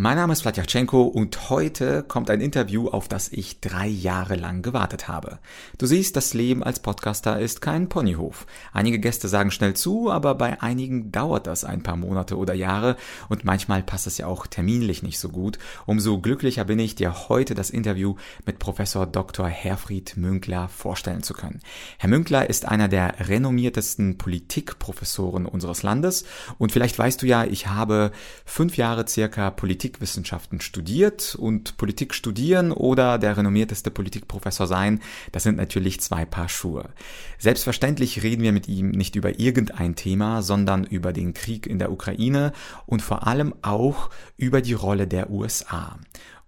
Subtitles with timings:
[0.00, 4.62] Mein Name ist Vladyachenko und heute kommt ein Interview, auf das ich drei Jahre lang
[4.62, 5.40] gewartet habe.
[5.76, 8.46] Du siehst, das Leben als Podcaster ist kein Ponyhof.
[8.72, 12.96] Einige Gäste sagen schnell zu, aber bei einigen dauert das ein paar Monate oder Jahre
[13.28, 15.58] und manchmal passt es ja auch terminlich nicht so gut.
[15.84, 18.14] Umso glücklicher bin ich, dir heute das Interview
[18.46, 19.48] mit Professor Dr.
[19.48, 21.60] Herfried Münkler vorstellen zu können.
[21.98, 26.24] Herr Münkler ist einer der renommiertesten Politikprofessoren unseres Landes
[26.56, 28.12] und vielleicht weißt du ja, ich habe
[28.44, 35.00] fünf Jahre circa Politik Politikwissenschaften studiert und Politik studieren oder der renommierteste Politikprofessor sein,
[35.32, 36.90] das sind natürlich zwei Paar Schuhe.
[37.38, 41.90] Selbstverständlich reden wir mit ihm nicht über irgendein Thema, sondern über den Krieg in der
[41.90, 42.52] Ukraine
[42.84, 45.98] und vor allem auch über die Rolle der USA.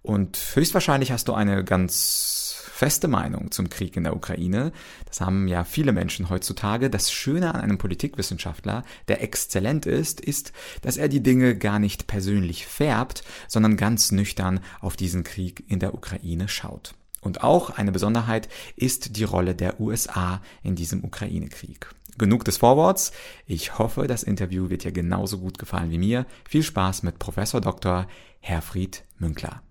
[0.03, 2.40] Und höchstwahrscheinlich hast du eine ganz
[2.81, 4.71] feste Meinung zum Krieg in der Ukraine.
[5.05, 6.89] Das haben ja viele Menschen heutzutage.
[6.89, 12.07] Das Schöne an einem Politikwissenschaftler, der exzellent ist, ist, dass er die Dinge gar nicht
[12.07, 16.95] persönlich färbt, sondern ganz nüchtern auf diesen Krieg in der Ukraine schaut.
[17.21, 21.87] Und auch eine Besonderheit ist die Rolle der USA in diesem Ukraine-Krieg.
[22.17, 23.11] Genug des Vorworts.
[23.45, 26.25] Ich hoffe, das Interview wird dir genauso gut gefallen wie mir.
[26.49, 28.07] Viel Spaß mit Professor Dr.
[28.39, 29.61] Herfried Münkler.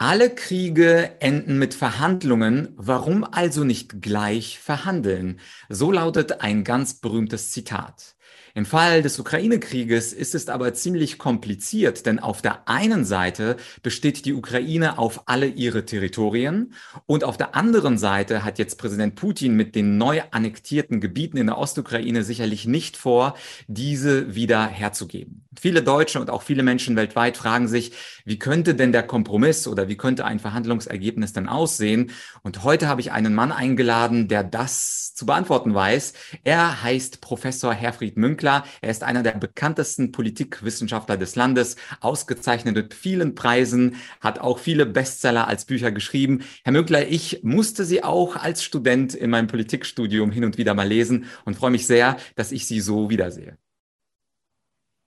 [0.00, 5.40] Alle Kriege enden mit Verhandlungen, warum also nicht gleich verhandeln?
[5.68, 8.14] So lautet ein ganz berühmtes Zitat.
[8.54, 14.24] Im Fall des Ukraine-Krieges ist es aber ziemlich kompliziert, denn auf der einen Seite besteht
[14.24, 16.74] die Ukraine auf alle ihre Territorien
[17.06, 21.46] und auf der anderen Seite hat jetzt Präsident Putin mit den neu annektierten Gebieten in
[21.46, 23.34] der Ostukraine sicherlich nicht vor,
[23.66, 25.47] diese wieder herzugeben.
[25.58, 27.92] Viele Deutsche und auch viele Menschen weltweit fragen sich,
[28.24, 32.10] wie könnte denn der Kompromiss oder wie könnte ein Verhandlungsergebnis denn aussehen?
[32.42, 36.12] Und heute habe ich einen Mann eingeladen, der das zu beantworten weiß.
[36.44, 38.64] Er heißt Professor Herfried Münkler.
[38.80, 44.86] Er ist einer der bekanntesten Politikwissenschaftler des Landes, ausgezeichnet mit vielen Preisen, hat auch viele
[44.86, 46.44] Bestseller als Bücher geschrieben.
[46.62, 50.86] Herr Münkler, ich musste Sie auch als Student in meinem Politikstudium hin und wieder mal
[50.86, 53.58] lesen und freue mich sehr, dass ich Sie so wiedersehe.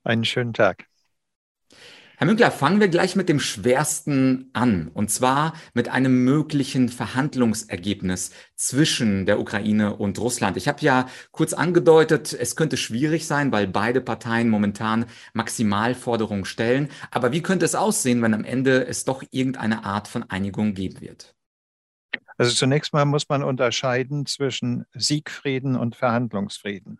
[0.03, 0.85] Einen schönen Tag.
[2.21, 8.29] Herr Münkler, fangen wir gleich mit dem Schwersten an, und zwar mit einem möglichen Verhandlungsergebnis
[8.55, 10.55] zwischen der Ukraine und Russland.
[10.55, 16.89] Ich habe ja kurz angedeutet, es könnte schwierig sein, weil beide Parteien momentan Maximalforderungen stellen.
[17.09, 21.01] Aber wie könnte es aussehen, wenn am Ende es doch irgendeine Art von Einigung geben
[21.01, 21.33] wird?
[22.37, 26.99] Also zunächst mal muss man unterscheiden zwischen Siegfrieden und Verhandlungsfrieden.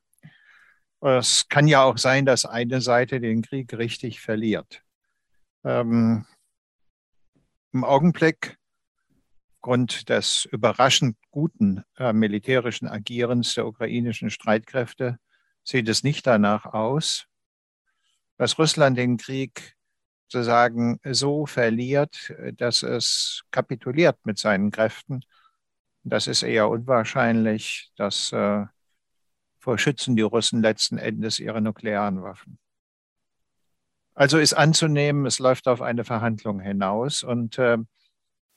[1.02, 4.84] Es kann ja auch sein, dass eine Seite den Krieg richtig verliert.
[5.64, 6.26] Ähm,
[7.74, 8.58] Im Augenblick,
[9.56, 15.18] aufgrund des überraschend guten äh, militärischen Agierens der ukrainischen Streitkräfte,
[15.64, 17.26] sieht es nicht danach aus,
[18.38, 19.76] dass Russland den Krieg
[20.28, 25.22] sozusagen so verliert, dass es kapituliert mit seinen Kräften.
[26.04, 27.92] Das ist eher unwahrscheinlich.
[27.98, 28.66] Das äh,
[29.62, 32.58] verschützen die Russen letzten Endes ihre nuklearen Waffen.
[34.14, 37.78] Also ist anzunehmen, es läuft auf eine Verhandlung hinaus und äh,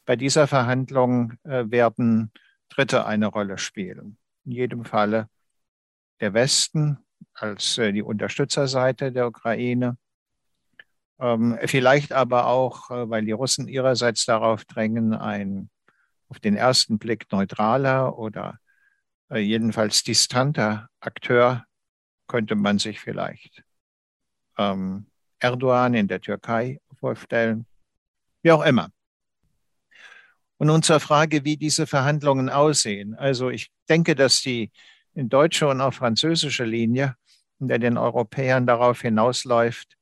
[0.04, 2.32] bei dieser Verhandlung äh, werden
[2.68, 4.18] Dritte eine Rolle spielen.
[4.44, 5.28] In jedem Falle
[6.20, 6.98] der Westen
[7.34, 9.96] als äh, die Unterstützerseite der Ukraine.
[11.20, 15.70] Ähm, vielleicht aber auch, äh, weil die Russen ihrerseits darauf drängen, ein
[16.28, 18.58] auf den ersten Blick neutraler oder
[19.30, 21.64] jedenfalls distanter Akteur
[22.26, 23.62] könnte man sich vielleicht
[24.58, 25.06] ähm,
[25.38, 27.66] Erdogan in der Türkei vorstellen,
[28.42, 28.90] wie auch immer.
[30.56, 33.14] Und nun zur Frage, wie diese Verhandlungen aussehen.
[33.14, 34.70] Also ich denke, dass die
[35.14, 37.16] deutsche und auch französische Linie
[37.68, 39.96] der den Europäern darauf hinausläuft,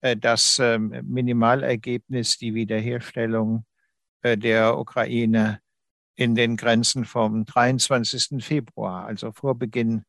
[0.00, 3.64] äh, das ähm, Minimalergebnis, die Wiederherstellung
[4.22, 5.60] äh, der Ukraine
[6.14, 8.44] in den Grenzen vom 23.
[8.44, 10.04] Februar, also vor Beginn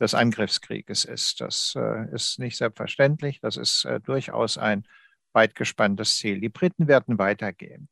[0.00, 1.40] des Angriffskrieges ist.
[1.40, 3.40] Das äh, ist nicht selbstverständlich.
[3.40, 4.84] Das ist äh, durchaus ein
[5.32, 6.40] weit gespanntes Ziel.
[6.40, 7.88] Die Briten werden weitergehen.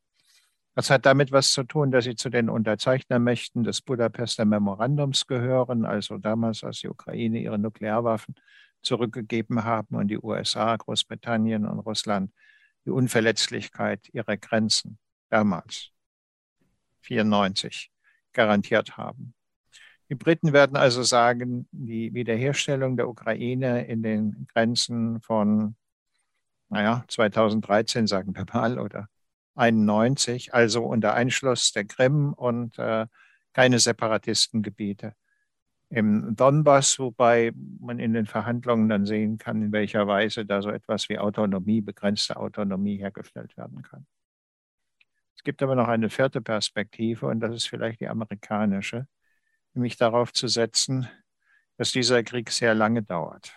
[0.75, 5.87] Das hat damit was zu tun, dass sie zu den Unterzeichnermächten des Budapester Memorandums gehören,
[5.87, 8.35] also damals, als die Ukraine ihre Nuklearwaffen
[8.83, 12.31] zurückgegeben haben und die USA, Großbritannien und Russland
[12.85, 14.99] die Unverletzlichkeit ihrer Grenzen
[15.29, 15.91] damals,
[17.07, 17.91] 94,
[18.33, 19.35] garantiert haben.
[20.09, 25.77] Die Briten werden also sagen, die Wiederherstellung der Ukraine in den Grenzen von,
[26.69, 29.09] naja, 2013 sagen wir mal, oder
[29.57, 33.07] 91, also unter Einschluss der Krim und äh,
[33.53, 35.15] keine Separatistengebiete,
[35.89, 40.71] im Donbass, wobei man in den Verhandlungen dann sehen kann, in welcher Weise da so
[40.71, 44.07] etwas wie Autonomie, begrenzte Autonomie hergestellt werden kann.
[45.37, 49.07] Es gibt aber noch eine vierte Perspektive und das ist vielleicht die amerikanische,
[49.75, 51.09] nämlich darauf zu setzen,
[51.77, 53.53] dass dieser Krieg sehr lange dauert.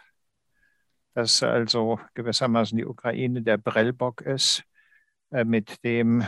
[1.14, 4.64] Dass also gewissermaßen die Ukraine der Brellbock ist,
[5.32, 6.24] äh, mit dem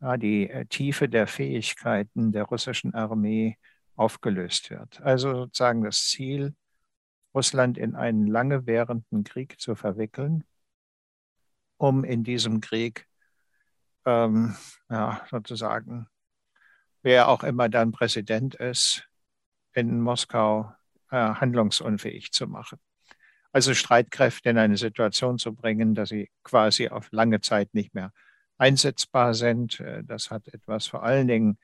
[0.00, 3.56] ja, die äh, Tiefe der Fähigkeiten der russischen Armee
[3.96, 5.00] aufgelöst wird.
[5.00, 6.54] Also sozusagen das Ziel,
[7.34, 10.44] Russland in einen lange währenden Krieg zu verwickeln,
[11.76, 13.06] um in diesem Krieg
[14.06, 14.56] ähm,
[14.88, 16.08] ja, sozusagen,
[17.02, 19.06] wer auch immer dann Präsident ist,
[19.74, 20.72] in Moskau
[21.10, 22.78] äh, handlungsunfähig zu machen.
[23.52, 28.12] Also Streitkräfte in eine Situation zu bringen, dass sie quasi auf lange Zeit nicht mehr
[28.58, 29.80] einsetzbar sind.
[29.80, 31.58] Äh, das hat etwas vor allen Dingen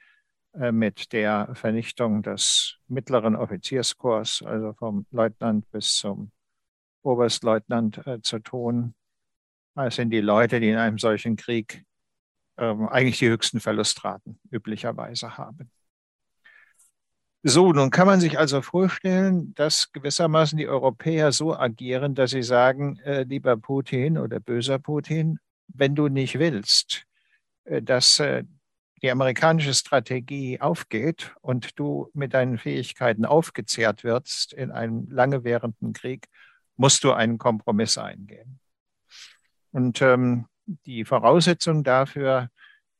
[0.54, 6.30] äh, mit der Vernichtung des mittleren Offizierskorps, also vom Leutnant bis zum
[7.02, 8.94] Oberstleutnant äh, zu tun.
[9.74, 11.84] Das sind die Leute, die in einem solchen Krieg
[12.62, 15.70] ähm, eigentlich die höchsten Verlustraten üblicherweise haben.
[17.42, 22.44] So, nun kann man sich also vorstellen, dass gewissermaßen die Europäer so agieren, dass sie
[22.44, 27.04] sagen, äh, lieber Putin oder böser Putin, wenn du nicht willst,
[27.64, 28.44] äh, dass äh,
[29.02, 35.92] die amerikanische Strategie aufgeht und du mit deinen Fähigkeiten aufgezehrt wirst in einem lange währenden
[35.94, 36.28] Krieg,
[36.76, 38.60] musst du einen Kompromiss eingehen.
[39.72, 40.46] Und ähm,
[40.86, 42.50] die Voraussetzung dafür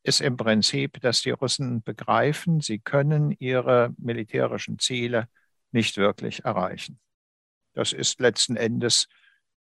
[0.03, 5.29] ist im Prinzip, dass die Russen begreifen, sie können ihre militärischen Ziele
[5.71, 6.99] nicht wirklich erreichen.
[7.75, 9.09] Das ist letzten Endes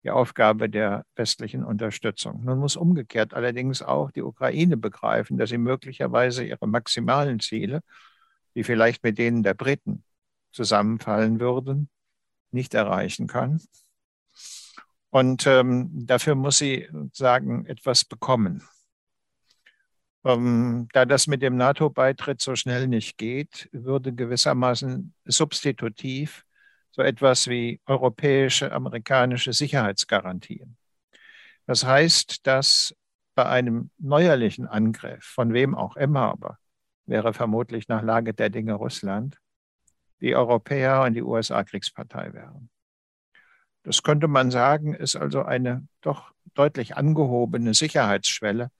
[0.04, 2.44] die Aufgabe der westlichen Unterstützung.
[2.44, 7.80] Nun muss umgekehrt allerdings auch die Ukraine begreifen, dass sie möglicherweise ihre maximalen Ziele,
[8.54, 10.04] die vielleicht mit denen der Briten
[10.52, 11.88] zusammenfallen würden,
[12.52, 13.60] nicht erreichen kann.
[15.16, 18.62] Und ähm, dafür muss sie sagen, etwas bekommen.
[20.26, 26.44] Ähm, da das mit dem NATO-Beitritt so schnell nicht geht, würde gewissermaßen substitutiv
[26.90, 30.76] so etwas wie europäische, amerikanische Sicherheitsgarantien.
[31.64, 32.94] Das heißt, dass
[33.34, 36.58] bei einem neuerlichen Angriff, von wem auch immer, aber
[37.06, 39.40] wäre vermutlich nach Lage der Dinge Russland,
[40.20, 42.68] die Europäer und die USA Kriegspartei wären.
[43.86, 48.72] Das könnte man sagen, ist also eine doch deutlich angehobene Sicherheitsschwelle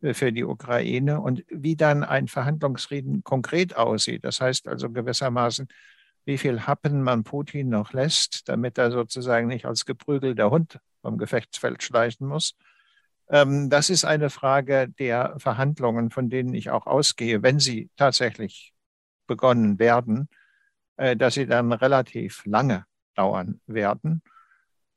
[0.00, 4.24] äh, für die Ukraine und wie dann ein Verhandlungsfrieden konkret aussieht.
[4.24, 5.68] Das heißt also gewissermaßen,
[6.24, 11.18] wie viel Happen man Putin noch lässt, damit er sozusagen nicht als geprügelter Hund vom
[11.18, 12.56] Gefechtsfeld schleichen muss.
[13.28, 18.72] Ähm, das ist eine Frage der Verhandlungen, von denen ich auch ausgehe, wenn sie tatsächlich
[19.26, 20.30] begonnen werden,
[20.96, 24.22] äh, dass sie dann relativ lange dauern werden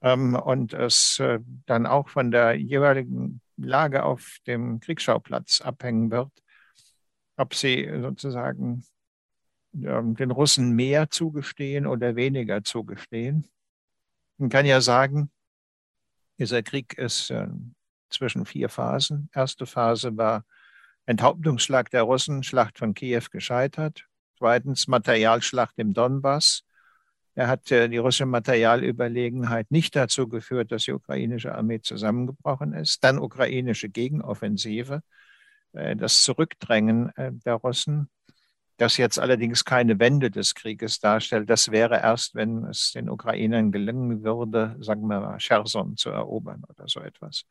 [0.01, 6.31] ähm, und es äh, dann auch von der jeweiligen Lage auf dem Kriegsschauplatz abhängen wird,
[7.38, 8.83] ob sie sozusagen
[9.73, 13.47] ähm, den Russen mehr zugestehen oder weniger zugestehen.
[14.38, 15.31] Man kann ja sagen,
[16.38, 17.47] dieser Krieg ist äh,
[18.09, 19.29] zwischen vier Phasen.
[19.33, 20.45] Erste Phase war
[21.05, 24.05] Enthauptungsschlag der Russen, Schlacht von Kiew gescheitert.
[24.38, 26.63] Zweitens Materialschlacht im Donbass.
[27.38, 33.03] Er hat äh, die russische Materialüberlegenheit nicht dazu geführt, dass die ukrainische Armee zusammengebrochen ist.
[33.03, 35.03] Dann ukrainische Gegenoffensive,
[35.74, 38.10] äh, das Zurückdrängen äh, der Russen
[38.77, 41.50] das jetzt allerdings keine Wende des Krieges darstellt.
[41.50, 46.63] Das wäre erst, wenn es den Ukrainern gelingen würde, sagen wir mal, Cherson zu erobern
[46.70, 47.46] oder so etwas.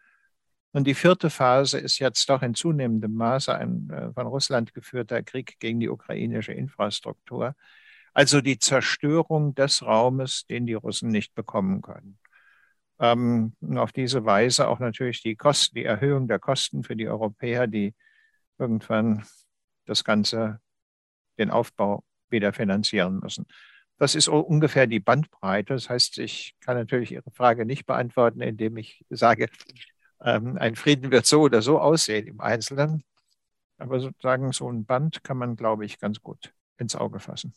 [0.70, 5.58] Und die vierte Phase ist jetzt doch in zunehmendem Maße ein von Russland geführter Krieg
[5.58, 7.56] gegen die ukrainische Infrastruktur.
[8.16, 12.18] Also die Zerstörung des Raumes, den die Russen nicht bekommen können.
[12.98, 17.66] Ähm, auf diese Weise auch natürlich die Kosten, die Erhöhung der Kosten für die Europäer,
[17.66, 17.94] die
[18.56, 19.26] irgendwann
[19.84, 20.60] das Ganze
[21.38, 23.44] den Aufbau wieder finanzieren müssen.
[23.98, 25.74] Das ist ungefähr die Bandbreite.
[25.74, 29.50] Das heißt, ich kann natürlich Ihre Frage nicht beantworten, indem ich sage,
[30.22, 33.04] ähm, ein Frieden wird so oder so aussehen im Einzelnen.
[33.76, 37.52] Aber sozusagen so ein Band kann man, glaube ich, ganz gut ins Auge fassen.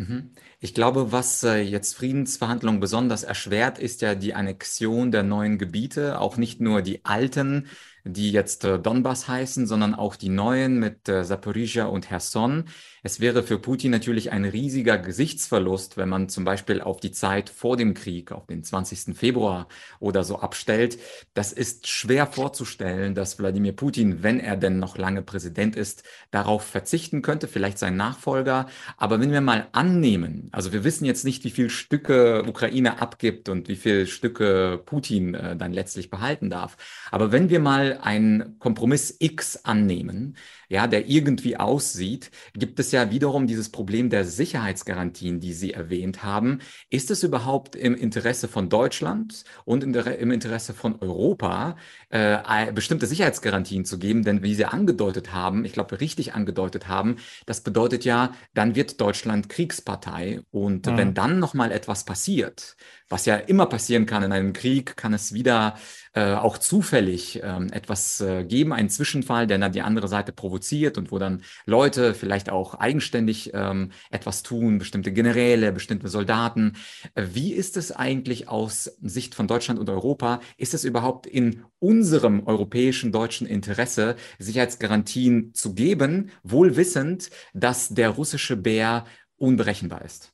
[0.00, 0.30] Mhm.
[0.60, 6.18] Ich glaube, was äh, jetzt Friedensverhandlungen besonders erschwert, ist ja die Annexion der neuen Gebiete,
[6.20, 7.66] auch nicht nur die alten
[8.04, 12.64] die jetzt äh, Donbass heißen, sondern auch die neuen mit äh, Zaporizhia und Herson.
[13.02, 17.48] Es wäre für Putin natürlich ein riesiger Gesichtsverlust, wenn man zum Beispiel auf die Zeit
[17.48, 19.16] vor dem Krieg, auf den 20.
[19.16, 19.68] Februar
[20.00, 20.98] oder so abstellt.
[21.32, 26.62] Das ist schwer vorzustellen, dass Wladimir Putin, wenn er denn noch lange Präsident ist, darauf
[26.64, 28.66] verzichten könnte, vielleicht sein Nachfolger.
[28.98, 33.48] Aber wenn wir mal annehmen, also wir wissen jetzt nicht, wie viele Stücke Ukraine abgibt
[33.48, 36.76] und wie viele Stücke Putin äh, dann letztlich behalten darf.
[37.10, 40.36] Aber wenn wir mal einen Kompromiss X annehmen,
[40.70, 46.22] ja, der irgendwie aussieht, gibt es ja wiederum dieses Problem der Sicherheitsgarantien, die Sie erwähnt
[46.22, 46.60] haben.
[46.90, 51.76] Ist es überhaupt im Interesse von Deutschland und im Interesse von Europa,
[52.10, 54.22] äh, bestimmte Sicherheitsgarantien zu geben?
[54.22, 59.00] Denn wie Sie angedeutet haben, ich glaube, richtig angedeutet haben, das bedeutet ja, dann wird
[59.00, 60.40] Deutschland Kriegspartei.
[60.52, 60.96] Und mhm.
[60.96, 62.76] wenn dann nochmal etwas passiert,
[63.08, 65.74] was ja immer passieren kann in einem Krieg, kann es wieder
[66.12, 70.59] äh, auch zufällig ähm, etwas äh, geben, einen Zwischenfall, der dann die andere Seite provoziert
[70.98, 76.74] und wo dann Leute vielleicht auch eigenständig ähm, etwas tun, bestimmte Generäle, bestimmte Soldaten.
[77.14, 80.40] Äh, wie ist es eigentlich aus Sicht von Deutschland und Europa?
[80.56, 88.10] Ist es überhaupt in unserem europäischen deutschen Interesse, Sicherheitsgarantien zu geben, wohl wissend, dass der
[88.10, 89.04] russische Bär
[89.36, 90.32] unberechenbar ist?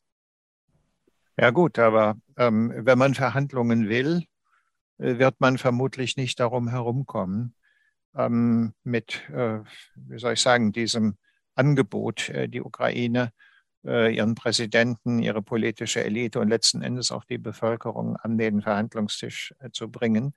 [1.39, 4.25] Ja gut, aber ähm, wenn man Verhandlungen will,
[4.99, 7.55] äh, wird man vermutlich nicht darum herumkommen,
[8.17, 9.61] ähm, mit, äh,
[9.95, 11.17] wie soll ich sagen, diesem
[11.55, 13.33] Angebot, äh, die Ukraine,
[13.85, 19.55] äh, ihren Präsidenten, ihre politische Elite und letzten Endes auch die Bevölkerung an den Verhandlungstisch
[19.61, 20.35] äh, zu bringen.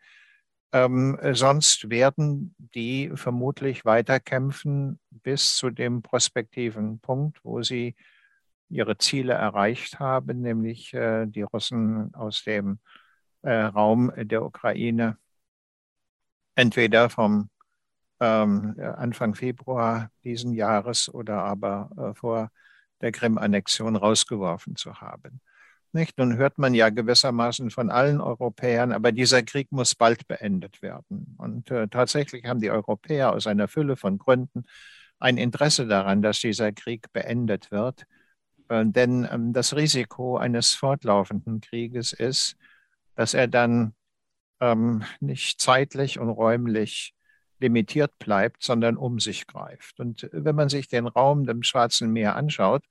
[0.71, 7.95] Ähm, sonst werden die vermutlich weiterkämpfen bis zu dem prospektiven Punkt, wo sie
[8.69, 12.77] ihre Ziele erreicht haben, nämlich äh, die Russen aus dem
[13.41, 15.17] äh, Raum der Ukraine
[16.53, 17.49] entweder vom
[18.19, 22.51] ähm, Anfang Februar diesen Jahres oder aber äh, vor
[23.01, 25.41] der Krim-Annexion rausgeworfen zu haben.
[25.91, 26.17] Nicht?
[26.19, 31.35] Nun hört man ja gewissermaßen von allen Europäern, aber dieser Krieg muss bald beendet werden.
[31.39, 34.65] Und äh, tatsächlich haben die Europäer aus einer Fülle von Gründen
[35.17, 38.05] ein Interesse daran, dass dieser Krieg beendet wird.
[38.69, 42.55] Äh, denn ähm, das Risiko eines fortlaufenden Krieges ist,
[43.15, 43.95] dass er dann
[44.59, 47.15] ähm, nicht zeitlich und räumlich
[47.59, 49.99] limitiert bleibt, sondern um sich greift.
[49.99, 52.83] Und wenn man sich den Raum dem Schwarzen Meer anschaut,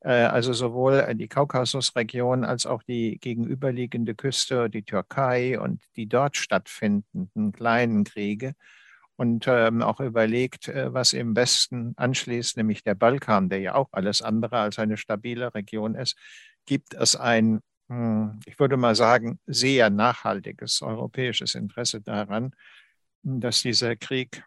[0.00, 6.36] äh, also sowohl die Kaukasusregion als auch die gegenüberliegende Küste, die Türkei und die dort
[6.36, 8.54] stattfindenden kleinen Kriege,
[9.20, 13.88] und ähm, auch überlegt, äh, was im Westen anschließt, nämlich der Balkan, der ja auch
[13.92, 16.16] alles andere als eine stabile Region ist,
[16.64, 22.54] gibt es ein, hm, ich würde mal sagen, sehr nachhaltiges europäisches Interesse daran,
[23.22, 24.44] dass dieser Krieg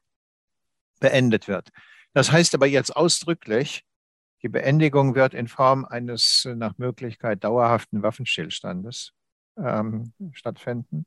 [0.99, 1.69] beendet wird.
[2.13, 3.83] Das heißt aber jetzt ausdrücklich,
[4.41, 9.13] die Beendigung wird in Form eines nach Möglichkeit dauerhaften Waffenstillstandes
[9.57, 11.05] ähm, stattfinden.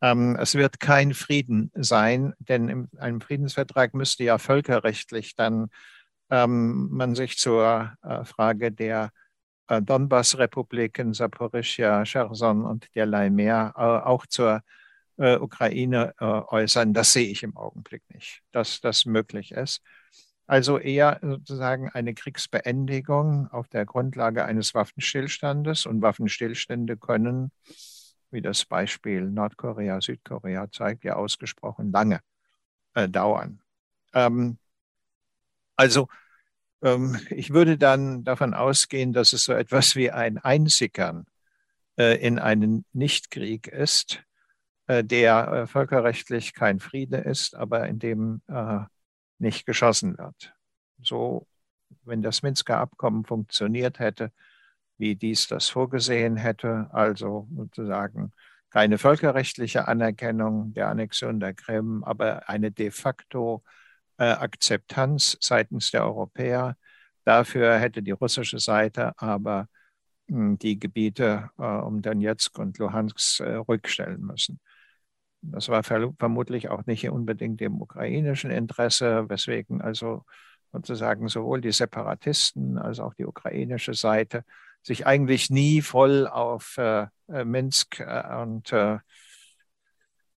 [0.00, 5.68] Ähm, es wird kein Frieden sein, denn in einem Friedensvertrag müsste ja völkerrechtlich dann
[6.30, 9.10] ähm, man sich zur äh, Frage der
[9.68, 14.60] äh, Donbass-Republiken, Saporischia, Cherson und derlei mehr, äh, auch zur
[15.18, 16.94] äh, Ukraine äh, äußern.
[16.94, 19.82] Das sehe ich im Augenblick nicht, dass das möglich ist.
[20.46, 27.50] Also eher sozusagen eine Kriegsbeendigung auf der Grundlage eines Waffenstillstandes und Waffenstillstände können
[28.30, 32.20] wie das Beispiel Nordkorea, Südkorea zeigt, ja ausgesprochen lange
[32.94, 33.60] äh, dauern.
[34.12, 34.58] Ähm,
[35.76, 36.08] also
[36.82, 41.26] ähm, ich würde dann davon ausgehen, dass es so etwas wie ein Einsickern
[41.98, 44.22] äh, in einen Nichtkrieg ist,
[44.88, 48.80] der äh, völkerrechtlich kein Friede ist, aber in dem äh,
[49.38, 50.54] nicht geschossen wird.
[51.02, 51.46] So,
[52.04, 54.32] wenn das Minsker Abkommen funktioniert hätte,
[54.98, 58.32] wie dies das vorgesehen hätte, also sozusagen
[58.70, 63.62] keine völkerrechtliche Anerkennung der Annexion der Krim, aber eine de facto
[64.18, 66.76] äh, Akzeptanz seitens der Europäer.
[67.24, 69.68] Dafür hätte die russische Seite aber
[70.28, 74.60] hm, die Gebiete äh, um Donetsk und Luhansk äh, rückstellen müssen.
[75.42, 80.24] Das war ver vermutlich auch nicht unbedingt im ukrainischen Interesse, weswegen also
[80.72, 84.44] sozusagen sowohl die Separatisten als auch die ukrainische Seite
[84.82, 88.98] sich eigentlich nie voll auf äh, äh, Minsk äh, und äh,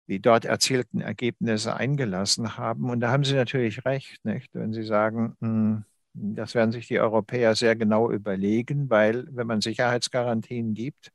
[0.08, 2.90] die dort erzielten Ergebnisse eingelassen haben.
[2.90, 4.50] Und da haben Sie natürlich recht, nicht?
[4.54, 9.60] wenn Sie sagen, hm, das werden sich die Europäer sehr genau überlegen, weil wenn man
[9.62, 11.12] Sicherheitsgarantien gibt,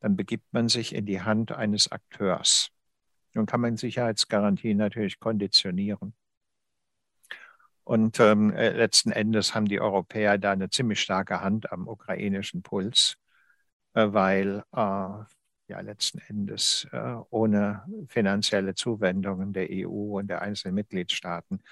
[0.00, 2.70] dann begibt man sich in die Hand eines Akteurs.
[3.38, 6.12] Nun kann man Sicherheitsgarantien natürlich konditionieren.
[7.84, 12.62] Und ähm, äh, letzten Endes haben die Europäer da eine ziemlich starke Hand am ukrainischen
[12.62, 13.16] Puls,
[13.94, 14.80] äh, weil äh,
[15.68, 21.62] ja letzten Endes äh, ohne finanzielle Zuwendungen der EU und der einzelnen Mitgliedstaaten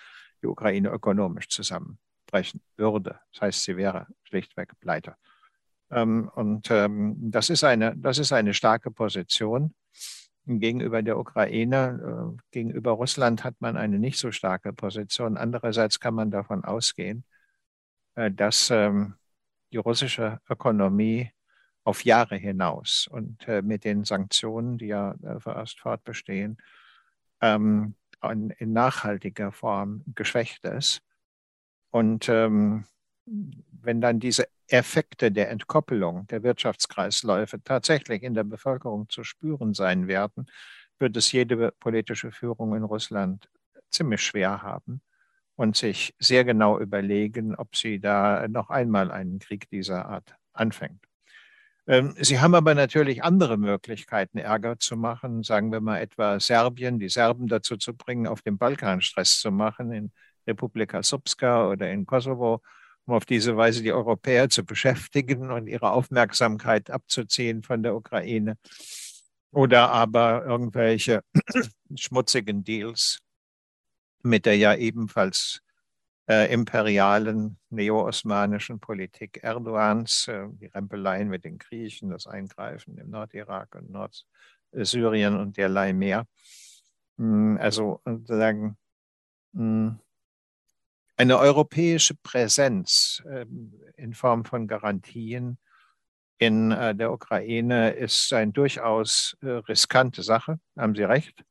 [0.42, 3.18] die Ukraine ökonomisch zusammenbrechen würde.
[3.32, 5.16] Das heißt, sie wäre schlichtweg pleite.
[5.90, 9.75] Ähm, und ähm, das, ist eine, das ist eine starke Position
[10.47, 12.35] gegenüber der Ukraine.
[12.35, 15.37] Äh, gegenüber Russland hat man eine nicht so starke Position.
[15.37, 17.25] Andererseits kann man davon ausgehen,
[18.15, 19.15] äh, dass ähm,
[19.73, 21.31] die russische Ökonomie
[21.85, 26.59] auf Jahre hinaus und äh, mit den Sanktionen, die ja vorerst fortbestehen,
[27.41, 31.00] ähm, in nachhaltiger Form geschwächt ist.
[31.91, 32.87] Und ähm,
[33.25, 40.08] wenn dann diese Effekte der Entkoppelung der Wirtschaftskreisläufe tatsächlich in der Bevölkerung zu spüren sein
[40.08, 40.46] werden,
[40.99, 43.49] wird es jede politische Führung in Russland
[43.90, 45.02] ziemlich schwer haben
[45.56, 51.04] und sich sehr genau überlegen, ob sie da noch einmal einen Krieg dieser Art anfängt.
[51.88, 56.99] Ähm, sie haben aber natürlich andere Möglichkeiten, Ärger zu machen, sagen wir mal etwa Serbien,
[56.99, 60.12] die Serben dazu zu bringen, auf dem Balkan Stress zu machen, in
[60.46, 62.62] Republika Srpska oder in Kosovo
[63.07, 68.59] um auf diese Weise die Europäer zu beschäftigen und ihre Aufmerksamkeit abzuziehen von der Ukraine.
[69.53, 71.23] Oder aber irgendwelche
[71.97, 73.21] schmutzigen Deals
[74.23, 75.61] mit der ja ebenfalls
[76.29, 83.77] äh, imperialen neo-osmanischen Politik Erdogans, äh, die Rempeleien mit den Griechen, das Eingreifen im Nordirak
[83.77, 86.27] und Nordsyrien und derlei mehr.
[87.19, 88.77] Hm, also sozusagen
[89.55, 90.01] hm,
[91.16, 95.58] eine europäische Präsenz ähm, in Form von Garantien
[96.38, 101.42] in äh, der Ukraine ist eine durchaus äh, riskante Sache, haben Sie recht.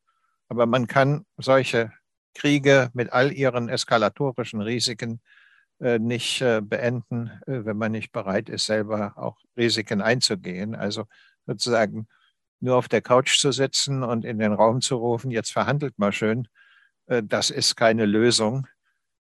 [0.47, 1.91] Aber man kann solche
[2.35, 5.21] Kriege mit all ihren eskalatorischen Risiken
[5.79, 10.75] äh, nicht beenden, wenn man nicht bereit ist, selber auch Risiken einzugehen.
[10.75, 11.05] Also
[11.47, 12.07] sozusagen
[12.59, 16.11] nur auf der Couch zu sitzen und in den Raum zu rufen, jetzt verhandelt mal
[16.11, 16.47] schön,
[17.07, 18.67] das ist keine Lösung.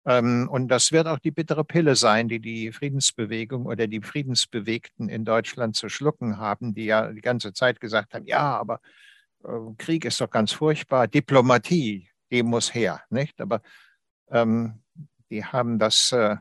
[0.07, 5.09] Ähm, und das wird auch die bittere Pille sein, die die Friedensbewegung oder die Friedensbewegten
[5.09, 8.81] in Deutschland zu schlucken haben, die ja die ganze Zeit gesagt haben, ja, aber
[9.45, 13.41] äh, Krieg ist doch ganz furchtbar, Diplomatie, die muss her, nicht?
[13.41, 13.63] Aber
[14.31, 14.83] ähm,
[15.31, 16.37] die haben das, äh,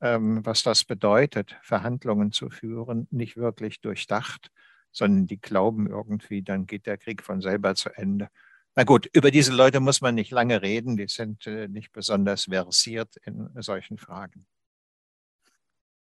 [0.00, 4.50] ähm, was das bedeutet, Verhandlungen zu führen, nicht wirklich durchdacht,
[4.90, 8.28] sondern die glauben irgendwie, dann geht der Krieg von selber zu Ende.
[8.78, 10.98] Na gut, über diese Leute muss man nicht lange reden.
[10.98, 14.46] Die sind äh, nicht besonders versiert in solchen Fragen.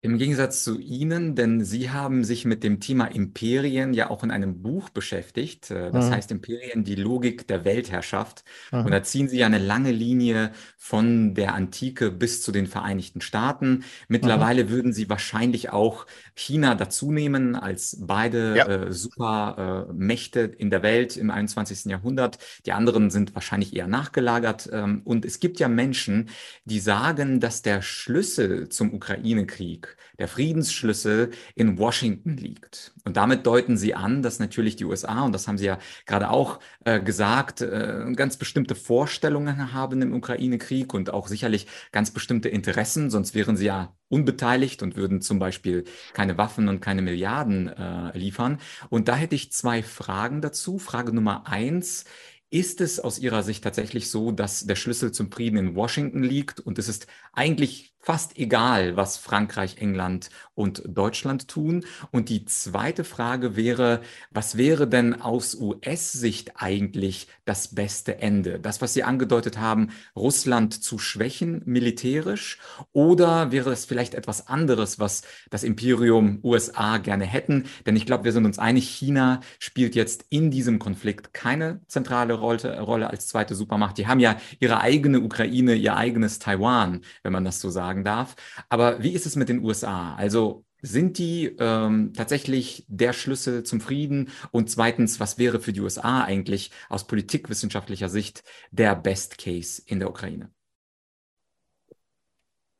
[0.01, 4.31] Im Gegensatz zu Ihnen, denn Sie haben sich mit dem Thema Imperien ja auch in
[4.31, 5.71] einem Buch beschäftigt.
[5.71, 6.11] Äh, das mhm.
[6.11, 8.45] heißt Imperien, die Logik der Weltherrschaft.
[8.71, 8.85] Mhm.
[8.85, 13.19] Und da ziehen Sie ja eine lange Linie von der Antike bis zu den Vereinigten
[13.19, 13.83] Staaten.
[14.07, 14.69] Mittlerweile mhm.
[14.69, 18.67] würden Sie wahrscheinlich auch China dazu nehmen als beide ja.
[18.67, 21.91] äh, Supermächte äh, in der Welt im 21.
[21.91, 22.37] Jahrhundert.
[22.65, 24.69] Die anderen sind wahrscheinlich eher nachgelagert.
[24.71, 26.29] Ähm, und es gibt ja Menschen,
[26.63, 32.93] die sagen, dass der Schlüssel zum Ukraine-Krieg der Friedensschlüssel in Washington liegt.
[33.05, 36.29] Und damit deuten sie an, dass natürlich die USA, und das haben sie ja gerade
[36.29, 42.49] auch äh, gesagt, äh, ganz bestimmte Vorstellungen haben im Ukraine-Krieg und auch sicherlich ganz bestimmte
[42.49, 47.67] Interessen, sonst wären sie ja unbeteiligt und würden zum Beispiel keine Waffen und keine Milliarden
[47.67, 48.59] äh, liefern.
[48.89, 50.79] Und da hätte ich zwei Fragen dazu.
[50.79, 52.05] Frage Nummer eins.
[52.51, 56.59] Ist es aus Ihrer Sicht tatsächlich so, dass der Schlüssel zum Frieden in Washington liegt
[56.59, 57.05] und es ist
[57.39, 61.85] eigentlich fast egal, was Frankreich, England und Deutschland tun.
[62.11, 68.59] Und die zweite Frage wäre, was wäre denn aus US-Sicht eigentlich das beste Ende?
[68.59, 72.57] Das, was Sie angedeutet haben, Russland zu schwächen militärisch?
[72.93, 77.65] Oder wäre es vielleicht etwas anderes, was das Imperium USA gerne hätten?
[77.85, 82.33] Denn ich glaube, wir sind uns einig, China spielt jetzt in diesem Konflikt keine zentrale
[82.33, 83.97] Rolle, Rolle als zweite Supermacht.
[83.97, 88.35] Die haben ja ihre eigene Ukraine, ihr eigenes Taiwan, wenn man das so sagen darf.
[88.69, 90.15] Aber wie ist es mit den USA?
[90.15, 94.31] Also sind die ähm, tatsächlich der Schlüssel zum Frieden?
[94.49, 99.99] Und zweitens, was wäre für die USA eigentlich aus politikwissenschaftlicher Sicht der Best Case in
[99.99, 100.49] der Ukraine?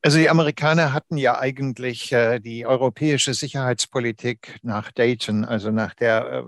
[0.02, 6.26] Also die Amerikaner hatten ja eigentlich äh, die europäische Sicherheitspolitik nach Dayton, also nach der
[6.26, 6.42] äh,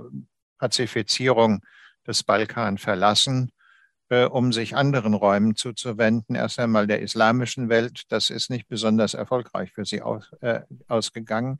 [0.59, 1.62] Pazifizierung
[2.05, 3.53] des Balkan verlassen
[4.20, 6.37] um sich anderen Räumen zuzuwenden.
[6.37, 8.03] Erst einmal der islamischen Welt.
[8.09, 11.59] Das ist nicht besonders erfolgreich für sie aus, äh, ausgegangen.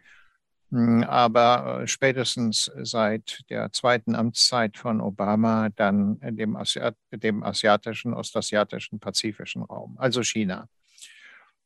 [0.71, 8.99] Hm, aber spätestens seit der zweiten Amtszeit von Obama dann dem, Asiat dem asiatischen, ostasiatischen,
[8.99, 10.69] pazifischen Raum, also China.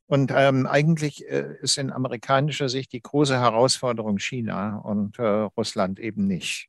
[0.07, 5.99] Und ähm, eigentlich äh, ist in amerikanischer Sicht die große Herausforderung China und äh, Russland
[5.99, 6.69] eben nicht.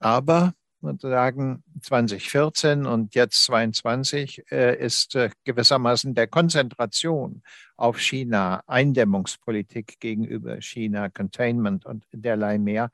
[0.00, 0.52] Aber
[0.82, 7.42] sozusagen 2014 und jetzt 22 äh, ist äh, gewissermaßen der Konzentration
[7.76, 12.90] auf China, Eindämmungspolitik gegenüber China, Containment und derlei mehr,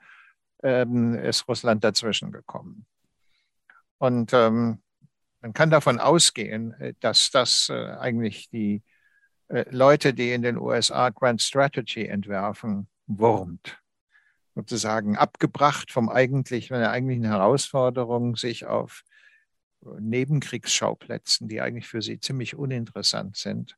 [0.63, 2.87] ähm, ist Russland dazwischen gekommen.
[3.97, 4.83] Und ähm,
[5.41, 8.83] man kann davon ausgehen, äh, dass das eigentlich die
[9.71, 13.79] Leute, die in den USA Grand Strategy entwerfen, wurmt.
[14.59, 19.05] Sozusagen abgebracht vom eigentlichen, von der eigentlichen Herausforderung, sich auf
[19.83, 23.77] Nebenkriegsschauplätzen, die eigentlich für sie ziemlich uninteressant sind,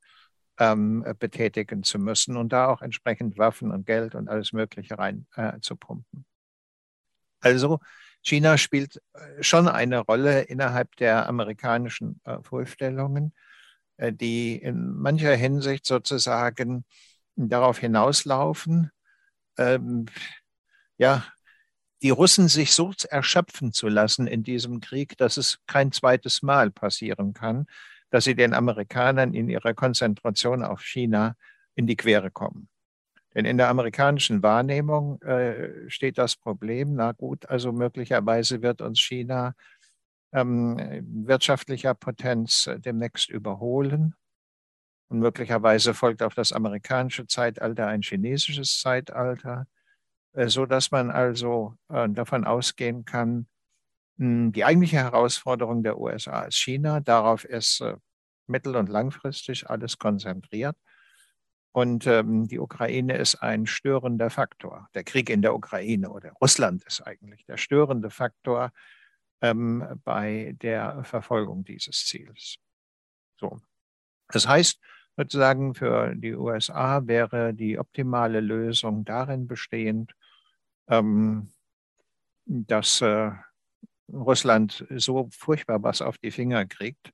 [0.58, 5.26] ähm, betätigen zu müssen und da auch entsprechend Waffen und Geld und alles Mögliche rein
[5.36, 5.52] äh.
[7.40, 7.78] Also
[8.22, 13.34] China spielt äh, schon eine Rolle innerhalb der amerikanischen äh, Vorstellungen.
[14.00, 16.84] Äh, die in mancher Hinsicht sozusagen
[17.36, 18.90] darauf hinauslaufen,
[19.58, 20.06] ähm,
[21.00, 21.24] ja,
[22.02, 26.70] die Russen sich so erschöpfen zu lassen in diesem Krieg, dass es kein zweites Mal
[26.70, 27.66] passieren kann,
[28.10, 31.36] dass sie den Amerikanern in ihrer Konzentration auf China
[31.74, 32.68] in die Quere kommen.
[33.34, 39.00] Denn in der amerikanischen Wahrnehmung äh, steht das Problem, na gut, also möglicherweise wird uns
[39.00, 39.54] China
[40.32, 40.76] ähm,
[41.26, 44.14] wirtschaftlicher Potenz äh, demnächst überholen.
[45.08, 49.66] Und möglicherweise folgt auf das amerikanische Zeitalter ein chinesisches Zeitalter,
[50.34, 53.46] so dass man also äh, davon ausgehen kann,
[54.18, 57.00] hm, die eigentliche Herausforderung der USA ist China.
[57.00, 57.96] Darauf ist äh,
[58.46, 60.76] mittel- und langfristig alles konzentriert.
[61.72, 64.88] Und ähm, die Ukraine ist ein störender Faktor.
[64.94, 68.72] Der Krieg in der Ukraine oder Russland ist eigentlich der störende Faktor
[69.40, 72.56] ähm, bei der Verfolgung dieses Ziels.
[73.38, 73.60] So.
[74.28, 74.80] Das heißt,
[75.16, 80.12] sozusagen für die USA wäre die optimale Lösung darin bestehend,
[80.90, 81.50] ähm,
[82.44, 83.30] dass äh,
[84.12, 87.12] Russland so furchtbar was auf die Finger kriegt,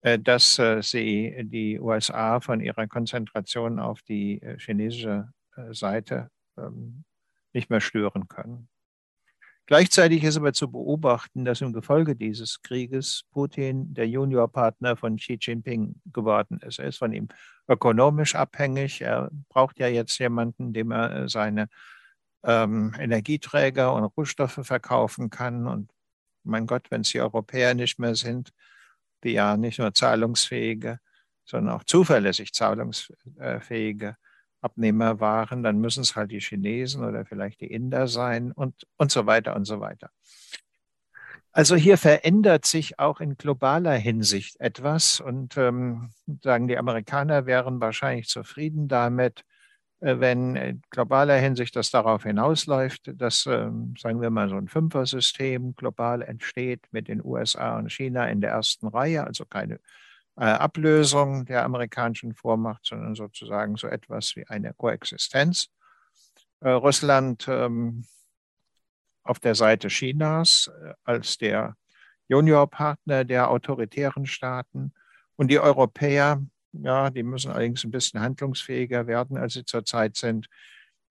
[0.00, 6.30] äh, dass äh, sie die USA von ihrer Konzentration auf die äh, chinesische äh, Seite
[6.56, 7.04] ähm,
[7.52, 8.68] nicht mehr stören können.
[9.66, 15.38] Gleichzeitig ist aber zu beobachten, dass im Gefolge dieses Krieges Putin der Juniorpartner von Xi
[15.40, 16.78] Jinping geworden ist.
[16.78, 17.28] Er ist von ihm
[17.66, 19.00] ökonomisch abhängig.
[19.00, 21.68] Er braucht ja jetzt jemanden, dem er äh, seine
[22.44, 25.66] ähm, Energieträger und Rohstoffe verkaufen kann.
[25.66, 25.90] Und
[26.42, 28.50] mein Gott, wenn es die Europäer nicht mehr sind,
[29.22, 30.98] die ja nicht nur zahlungsfähige,
[31.44, 34.16] sondern auch zuverlässig zahlungsfähige
[34.60, 39.10] Abnehmer waren, dann müssen es halt die Chinesen oder vielleicht die Inder sein und, und
[39.10, 40.10] so weiter und so weiter.
[41.52, 46.10] Also hier verändert sich auch in globaler Hinsicht etwas und ähm,
[46.42, 49.44] sagen die Amerikaner wären wahrscheinlich zufrieden damit,
[50.04, 55.74] wenn in globaler Hinsicht das darauf hinausläuft, dass, ähm, sagen wir mal, so ein Fünfer-System
[55.76, 59.80] global entsteht mit den USA und China in der ersten Reihe, also keine
[60.36, 65.68] äh, Ablösung der amerikanischen Vormacht, sondern sozusagen so etwas wie eine Koexistenz.
[66.60, 68.04] Äh, Russland ähm,
[69.22, 71.76] auf der Seite Chinas äh, als der
[72.28, 74.92] Juniorpartner der autoritären Staaten
[75.36, 76.42] und die Europäer,
[76.82, 80.48] ja, die müssen allerdings ein bisschen handlungsfähiger werden, als sie zurzeit sind,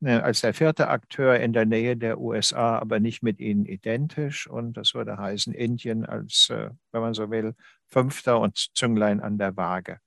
[0.02, 4.48] als der vierte Akteur in der Nähe der USA, aber nicht mit ihnen identisch.
[4.48, 7.56] Und das würde heißen Indien als, wenn man so will,
[7.88, 10.00] Fünfter und Zünglein an der Waage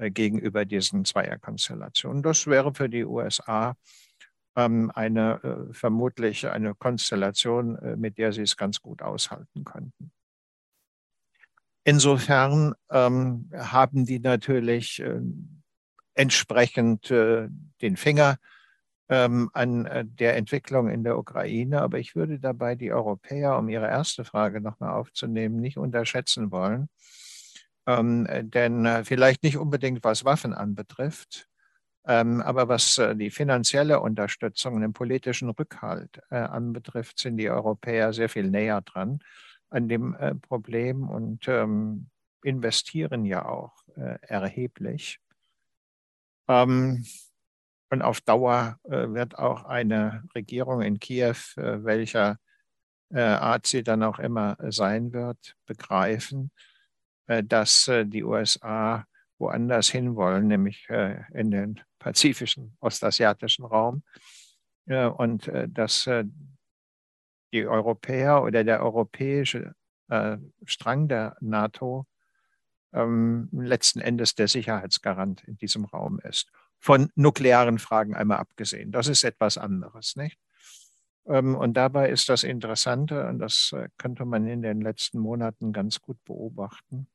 [0.00, 2.22] äh, gegenüber diesen Zweierkonstellationen.
[2.22, 3.76] Das wäre für die USA
[4.56, 10.10] ähm, eine äh, vermutlich eine Konstellation, äh, mit der sie es ganz gut aushalten könnten.
[11.84, 15.20] Insofern ähm, haben die natürlich äh,
[16.14, 17.48] entsprechend äh,
[17.80, 18.36] den Finger
[19.08, 21.80] ähm, an äh, der Entwicklung in der Ukraine.
[21.80, 26.88] Aber ich würde dabei die Europäer, um Ihre erste Frage nochmal aufzunehmen, nicht unterschätzen wollen.
[27.86, 31.48] Ähm, denn äh, vielleicht nicht unbedingt was Waffen anbetrifft,
[32.06, 37.50] ähm, aber was äh, die finanzielle Unterstützung und den politischen Rückhalt äh, anbetrifft, sind die
[37.50, 39.20] Europäer sehr viel näher dran
[39.70, 42.10] an dem äh, Problem und ähm,
[42.42, 45.20] investieren ja auch äh, erheblich.
[46.48, 47.06] Ähm,
[47.90, 52.38] und auf Dauer äh, wird auch eine Regierung in Kiew, welcher
[53.12, 56.52] Art sie dann auch immer sein wird, begreifen,
[57.26, 59.04] dass die USA
[59.36, 60.88] woanders hinwollen, nämlich
[61.32, 64.04] in den pazifischen, ostasiatischen Raum,
[64.86, 66.08] und dass
[67.52, 69.74] die Europäer oder der europäische
[70.08, 72.06] äh, Strang der NATO
[72.92, 76.50] ähm, letzten Endes der Sicherheitsgarant in diesem Raum ist.
[76.78, 78.90] Von nuklearen Fragen einmal abgesehen.
[78.90, 80.38] Das ist etwas anderes, nicht?
[81.26, 85.72] Ähm, und dabei ist das Interessante, und das äh, könnte man in den letzten Monaten
[85.72, 87.06] ganz gut beobachten.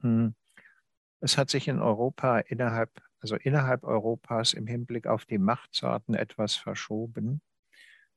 [0.00, 0.34] Hm.
[1.20, 6.54] Es hat sich in Europa innerhalb, also innerhalb Europas im Hinblick auf die Machtsorten etwas
[6.54, 7.42] verschoben.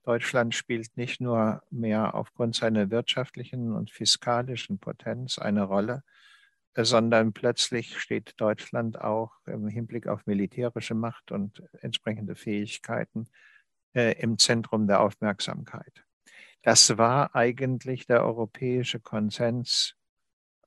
[0.03, 6.03] Deutschland spielt nicht nur mehr aufgrund seiner wirtschaftlichen und fiskalischen Potenz eine Rolle,
[6.75, 13.29] sondern plötzlich steht Deutschland auch im Hinblick auf militärische Macht und entsprechende Fähigkeiten
[13.93, 16.03] äh, im Zentrum der Aufmerksamkeit.
[16.63, 19.95] Das war eigentlich der europäische Konsens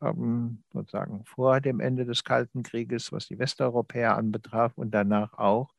[0.01, 5.72] ähm, sozusagen vor dem Ende des Kalten Krieges, was die Westeuropäer anbetraf und danach auch.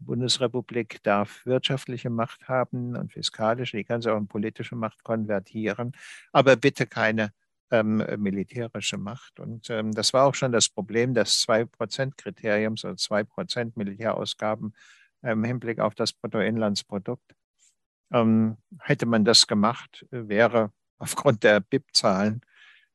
[0.00, 5.92] Bundesrepublik darf wirtschaftliche Macht haben und fiskalische, die kann sie auch in politische Macht konvertieren,
[6.32, 7.32] aber bitte keine
[7.70, 9.40] ähm, militärische Macht.
[9.40, 14.74] Und ähm, das war auch schon das Problem des 2-Prozent-Kriteriums oder 2% Militärausgaben
[15.22, 17.34] im Hinblick auf das Bruttoinlandsprodukt.
[18.12, 22.40] Ähm, hätte man das gemacht, wäre aufgrund der BIP-Zahlen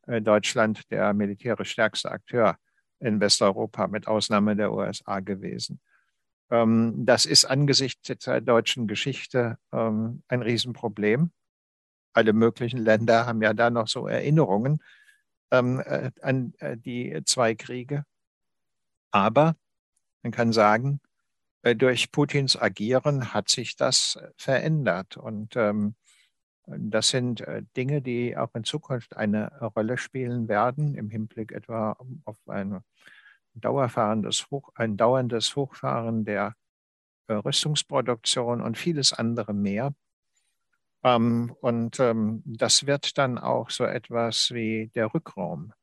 [0.08, 2.58] äh, Deutschland der militärisch stärkste Akteur
[3.00, 5.80] in Westeuropa mit Ausnahme der USA gewesen.
[6.52, 11.32] Ähm, das ist angesichts der deutschen Geschichte ähm, ein Riesenproblem.
[12.14, 14.82] Alle möglichen Länder haben ja da noch so Erinnerungen
[15.52, 18.06] ähm, äh, an äh, die zwei Kriege.
[19.12, 19.56] Aber
[20.24, 21.00] man kann sagen,
[21.62, 25.18] äh, durch Putins Agieren hat sich das verändert.
[25.18, 25.56] Und
[26.68, 27.44] das sind
[27.78, 32.82] Dinge, die auch in Zukunft eine Rolle spielen werden, im Hinblick etwa auf ein
[33.56, 36.56] dauerfahrendes Hoch, ein dauerndes Hochfahren der
[37.30, 39.94] Rüstungsproduktion und vieles andere mehr.
[41.04, 45.74] Ähm, und ähm, das wird dann auch so etwas wie der Rückraum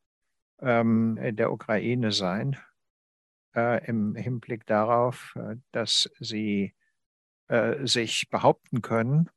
[0.61, 2.57] ähm, der Ukraine sein,
[3.55, 6.75] äh, im Hinblick darauf, äh, dass sie
[7.49, 9.29] äh, sich behaupten können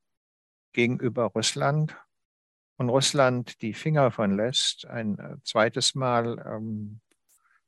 [0.74, 1.98] gegenüber Russland
[2.78, 7.00] und Russland die Finger von lässt, ein äh, zweites Mal ähm,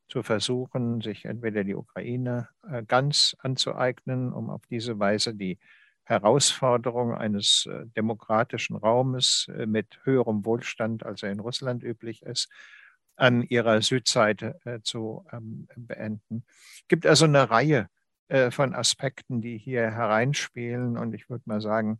[0.08, 5.60] zu versuchen, sich entweder die Ukraine äh, ganz anzueignen, um auf diese Weise die
[6.04, 12.50] Herausforderung eines äh, demokratischen Raumes mit höherem Wohlstand, als er in Russland üblich ist,
[13.18, 16.46] an ihrer Südseite äh, zu ähm, beenden.
[16.82, 17.90] Es gibt also eine Reihe
[18.30, 20.98] äh, von Aspekten, die hier hereinspielen.
[20.98, 21.98] Und ich würde mal sagen,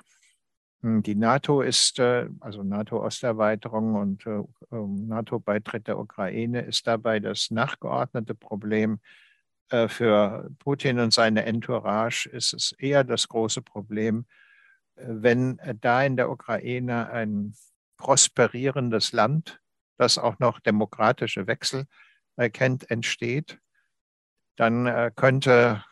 [0.84, 7.50] die NATO ist, äh, also NATO-Osterweiterung und äh, ähm, NATO-Beitritt der Ukraine ist dabei das
[7.50, 9.00] nachgeordnete Problem.
[9.70, 14.26] Äh, für Putin und seine Entourage ist es eher das große Problem,
[14.96, 17.54] wenn da in der Ukraine ein
[17.98, 19.60] prosperierendes Land
[19.98, 21.86] das auch noch demokratische Wechsel
[22.36, 23.60] erkennt, entsteht,
[24.56, 25.84] dann könnte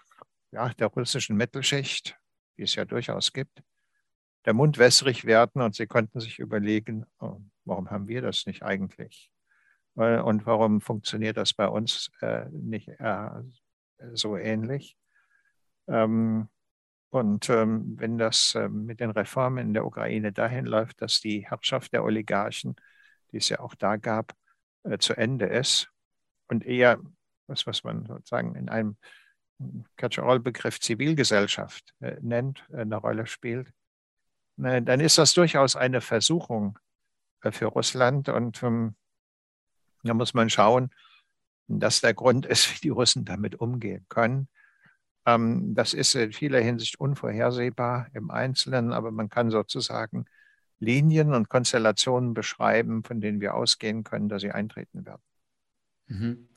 [0.52, 2.17] ja, der russischen Mittelschicht,
[2.58, 3.62] die es ja durchaus gibt,
[4.45, 8.63] der Mund wässrig werden und sie könnten sich überlegen, oh, warum haben wir das nicht
[8.63, 9.31] eigentlich?
[9.95, 13.29] Und warum funktioniert das bei uns äh, nicht äh,
[14.13, 14.97] so ähnlich?
[15.88, 16.49] Ähm,
[17.12, 21.47] und ähm, wenn das äh, mit den Reformen in der Ukraine dahin läuft, dass die
[21.47, 22.75] Herrschaft der Oligarchen
[23.36, 24.34] die es ja auch da gab,
[24.84, 25.89] äh, zu Ende ist
[26.47, 26.99] und eher,
[27.47, 28.97] was, was man sozusagen in einem
[29.97, 33.69] Catch-all-Begriff Zivilgesellschaft äh, nennt, äh, eine Rolle spielt,
[34.58, 36.80] dann ist das durchaus eine Versuchung
[37.41, 38.96] äh, für Russland und ähm,
[40.04, 40.91] da muss man schauen,
[41.68, 44.48] dass der Grund ist, wie die Russen damit umgehen können.
[45.26, 50.26] Ähm, das ist in vieler Hinsicht unvorhersehbar im Einzelnen, aber man kann sozusagen
[50.80, 55.22] Linien und Konstellationen beschreiben, von denen wir ausgehen können, dass sie eintreten werden.
[56.08, 56.50] Mhm.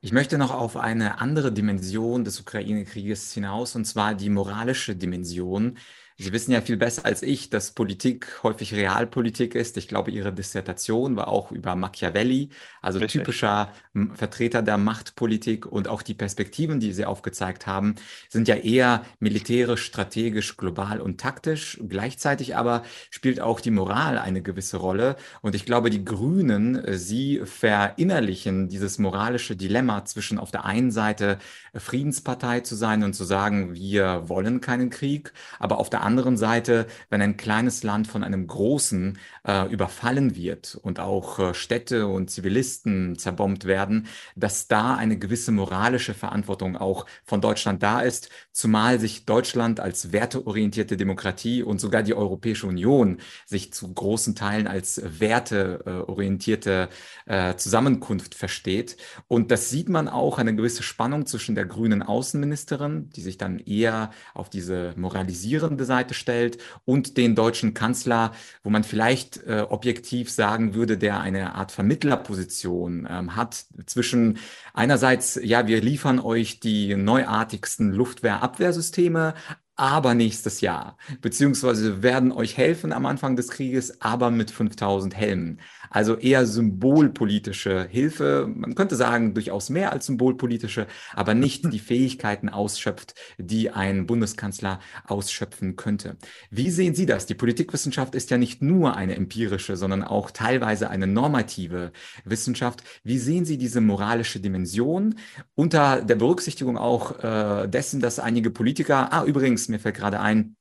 [0.00, 5.78] Ich möchte noch auf eine andere Dimension des Ukraine-Krieges hinaus, und zwar die moralische Dimension.
[6.22, 9.76] Sie wissen ja viel besser als ich, dass Politik häufig Realpolitik ist.
[9.76, 13.22] Ich glaube, Ihre Dissertation war auch über Machiavelli, also Richtig.
[13.22, 13.72] typischer
[14.14, 17.96] Vertreter der Machtpolitik und auch die Perspektiven, die Sie aufgezeigt haben,
[18.28, 21.80] sind ja eher militärisch, strategisch, global und taktisch.
[21.88, 25.16] Gleichzeitig aber spielt auch die Moral eine gewisse Rolle.
[25.40, 30.92] Und ich glaube, die Grünen, äh, sie verinnerlichen dieses moralische Dilemma zwischen auf der einen
[30.92, 31.38] Seite
[31.74, 36.36] Friedenspartei zu sein und zu sagen, wir wollen keinen Krieg, aber auf der anderen anderen
[36.36, 42.06] Seite, wenn ein kleines Land von einem großen äh, überfallen wird und auch äh, Städte
[42.06, 48.28] und Zivilisten zerbombt werden, dass da eine gewisse moralische Verantwortung auch von Deutschland da ist,
[48.52, 54.66] zumal sich Deutschland als werteorientierte Demokratie und sogar die Europäische Union sich zu großen Teilen
[54.66, 56.90] als werteorientierte
[57.24, 58.98] äh, Zusammenkunft versteht.
[59.28, 63.58] Und das sieht man auch eine gewisse Spannung zwischen der grünen Außenministerin, die sich dann
[63.58, 70.30] eher auf diese moralisierende Seite stellt, und den deutschen Kanzler, wo man vielleicht äh, objektiv
[70.30, 74.38] sagen würde, der eine Art Vermittlerposition ähm, hat zwischen
[74.74, 79.34] einerseits, ja, wir liefern euch die neuartigsten Luftwehrabwehrsysteme,
[79.76, 80.96] aber nächstes Jahr.
[81.20, 85.60] Beziehungsweise werden euch helfen am Anfang des Krieges, aber mit 5000 Helmen.
[85.92, 88.50] Also eher symbolpolitische Hilfe.
[88.52, 94.80] Man könnte sagen, durchaus mehr als symbolpolitische, aber nicht die Fähigkeiten ausschöpft, die ein Bundeskanzler
[95.06, 96.16] ausschöpfen könnte.
[96.50, 97.26] Wie sehen Sie das?
[97.26, 101.92] Die Politikwissenschaft ist ja nicht nur eine empirische, sondern auch teilweise eine normative
[102.24, 102.82] Wissenschaft.
[103.04, 105.16] Wie sehen Sie diese moralische Dimension
[105.54, 110.56] unter der Berücksichtigung auch äh, dessen, dass einige Politiker, ah, übrigens, mir fällt gerade ein,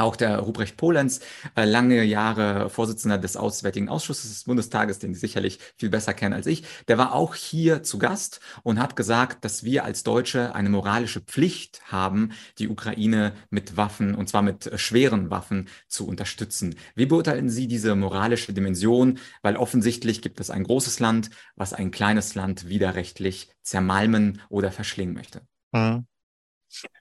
[0.00, 1.20] auch der Ruprecht Polenz,
[1.56, 6.34] äh, lange Jahre Vorsitzender des Auswärtigen Ausschusses des Bundestages, den Sie sicherlich viel besser kennen
[6.34, 10.54] als ich, der war auch hier zu Gast und hat gesagt, dass wir als Deutsche
[10.54, 16.74] eine moralische Pflicht haben, die Ukraine mit Waffen, und zwar mit schweren Waffen, zu unterstützen.
[16.94, 19.18] Wie beurteilen Sie diese moralische Dimension?
[19.42, 25.14] Weil offensichtlich gibt es ein großes Land, was ein kleines Land widerrechtlich zermalmen oder verschlingen
[25.14, 25.42] möchte.
[25.74, 26.06] Hm.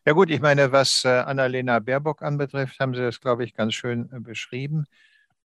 [0.05, 3.73] Ja gut, ich meine, was äh, Annalena Baerbock anbetrifft, haben Sie das, glaube ich, ganz
[3.73, 4.85] schön äh, beschrieben,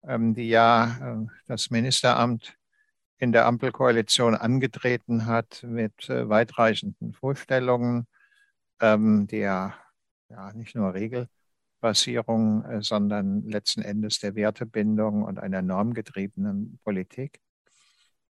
[0.04, 2.56] ähm, die ja äh, das Ministeramt
[3.18, 8.06] in der Ampelkoalition angetreten hat mit weitreichenden Vorstellungen
[8.80, 9.74] ähm, der
[10.28, 17.40] ja nicht nur Regelbasierung, sondern letzten Endes der Wertebindung und einer normgetriebenen Politik.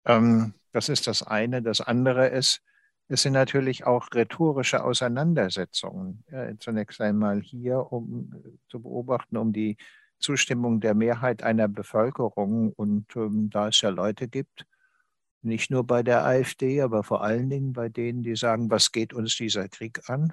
[0.04, 1.62] Ähm, das ist das eine.
[1.62, 2.62] Das andere ist,
[3.08, 6.24] es sind natürlich auch rhetorische Auseinandersetzungen.
[6.26, 9.76] Äh, zunächst einmal hier, um äh, zu beobachten, um die
[10.18, 12.72] Zustimmung der Mehrheit einer Bevölkerung.
[12.72, 14.66] Und ähm, da es ja Leute gibt,
[15.42, 19.12] nicht nur bei der AfD, aber vor allen Dingen bei denen, die sagen, was geht
[19.12, 20.32] uns dieser Krieg an?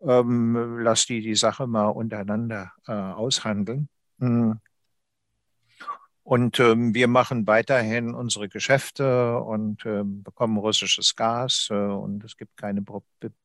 [0.00, 3.88] Ähm, lass die die Sache mal untereinander äh, aushandeln.
[4.20, 4.60] Hm.
[6.28, 12.36] Und ähm, wir machen weiterhin unsere Geschäfte und äh, bekommen russisches Gas äh, und es
[12.36, 12.84] gibt keine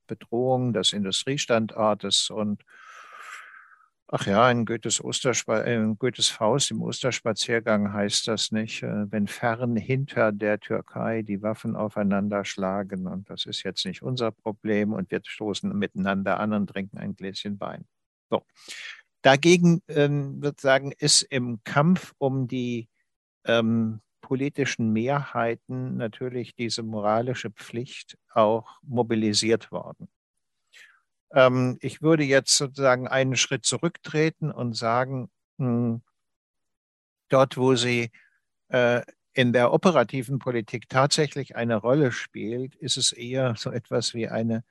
[0.05, 2.61] Bedrohung des Industriestandortes und
[4.07, 9.27] Ach ja, in Goethes, Osterspa in Goethes Faust im Osterspaziergang heißt das nicht, äh, wenn
[9.27, 13.07] fern hinter der Türkei die Waffen aufeinander schlagen.
[13.07, 17.15] Und das ist jetzt nicht unser Problem und wir stoßen miteinander an und trinken ein
[17.15, 17.85] Gläschen Wein.
[18.29, 18.43] So.
[19.23, 22.89] Dagegen ähm, würde sagen, ist im Kampf um die
[23.45, 30.09] ähm, politischen Mehrheiten natürlich diese moralische Pflicht auch mobilisiert worden.
[31.31, 36.01] Ähm, ich würde jetzt sozusagen einen Schritt zurücktreten und sagen, mh, hm,
[37.29, 38.11] dort, wo sie
[38.67, 39.01] äh,
[39.33, 44.63] in der operativen Politik tatsächlich eine Rolle spielt, ist es eher so etwas wie eine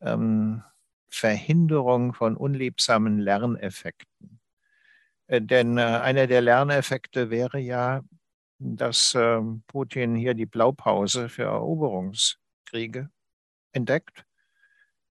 [0.00, 0.62] ähm,
[1.08, 4.38] Verhinderung von unliebsamen Lerneffekten.
[5.28, 8.02] Äh, denn äh, einer der Lerneffekte wäre ja,
[8.58, 13.10] dass äh, Putin hier die Blaupause für Eroberungskriege
[13.72, 14.24] entdeckt,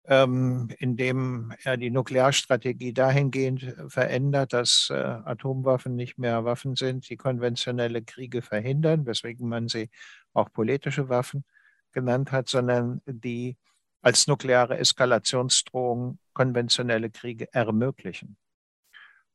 [0.05, 8.03] ähm, indem er die Nuklearstrategie dahingehend verändert, dass Atomwaffen nicht mehr Waffen sind, die konventionelle
[8.03, 9.89] Kriege verhindern, weswegen man sie
[10.33, 11.45] auch politische Waffen
[11.91, 13.57] genannt hat, sondern die
[14.01, 18.38] als nukleare Eskalationsdrohung konventionelle Kriege ermöglichen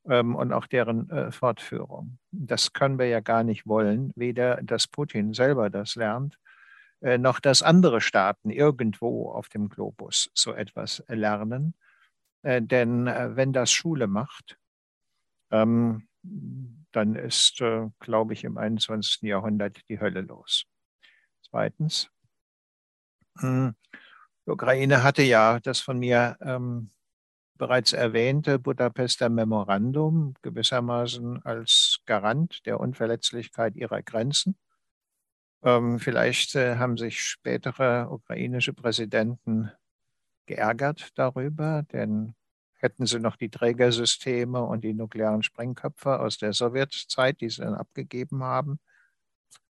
[0.07, 2.18] ähm, und auch deren äh, Fortführung.
[2.31, 6.38] Das können wir ja gar nicht wollen, weder dass Putin selber das lernt,
[7.01, 11.75] äh, noch dass andere Staaten irgendwo auf dem Globus so etwas lernen.
[12.42, 14.59] Äh, denn äh, wenn das Schule macht,
[15.51, 16.09] ähm,
[16.92, 19.22] dann ist, äh, glaube ich, im 21.
[19.22, 20.64] Jahrhundert die Hölle los.
[21.42, 22.11] Zweitens,
[23.38, 23.75] hm,
[24.47, 26.91] die Ukraine hatte ja das von mir ähm,
[27.57, 34.57] bereits erwähnte Budapester Memorandum gewissermaßen als Garant der Unverletzlichkeit ihrer Grenzen.
[35.63, 39.71] Ähm, vielleicht äh, haben sich spätere ukrainische Präsidenten
[40.47, 42.35] geärgert darüber, denn
[42.75, 47.75] hätten sie noch die Trägersysteme und die nuklearen Sprengköpfe aus der Sowjetzeit, die sie dann
[47.75, 48.81] abgegeben haben,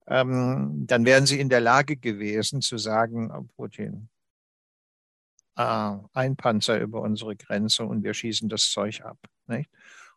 [0.08, 4.10] ähm, dann wären sie in der Lage gewesen zu sagen, oh, Putin,
[5.56, 9.18] äh, ein Panzer über unsere Grenze und wir schießen das Zeug ab.
[9.48, 9.70] Nicht?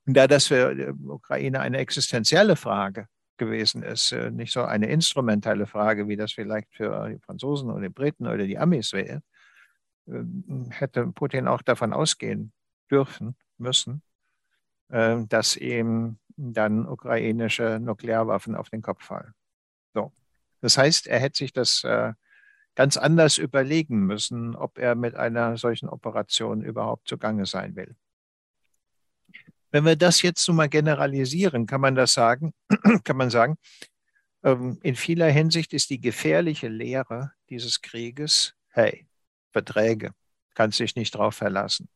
[0.07, 4.89] Und da das für die Ukraine eine existenzielle Frage gewesen ist, äh, nicht so eine
[4.89, 9.23] instrumentelle Frage, wie das vielleicht für die Franzosen oder die Briten oder die Amis wäre,
[10.09, 12.53] ähm, hätte Putin auch davon ausgehen
[12.91, 14.03] dürfen, müssen,
[14.91, 19.33] ähm, dass ihm dann ukrainische Nuklearwaffen auf den Kopf fallen.
[19.95, 20.13] So.
[20.61, 22.13] Das heißt, er hätte sich das äh,
[22.77, 27.97] ganz anders überlegen müssen, ob er mit einer solchen Operation überhaupt zugange sein will.
[29.73, 32.55] Wenn wir das jetzt so mal generalisieren, kann man das sagen,
[33.05, 33.57] kann man sagen,
[34.45, 39.07] ähm, in vieler Hinsicht ist die gefährliche Lehre dieses Krieges, hey,
[39.53, 40.13] Verträge,
[40.55, 41.89] kannst dich nicht drauf verlassen.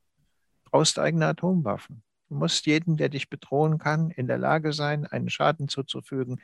[0.64, 2.02] Brauchst eigene Atomwaffen.
[2.28, 6.40] Du musst jeden, der dich bedrohen kann, in der Lage sein, einen Schaden zuzufügen,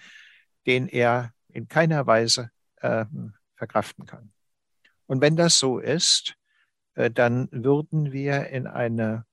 [0.67, 2.51] den er in keiner Weise
[2.83, 3.07] äh,
[3.57, 4.31] verkraften kann.
[5.07, 6.37] Und wenn das so ist,
[6.95, 9.25] äh, dann würden wir in eine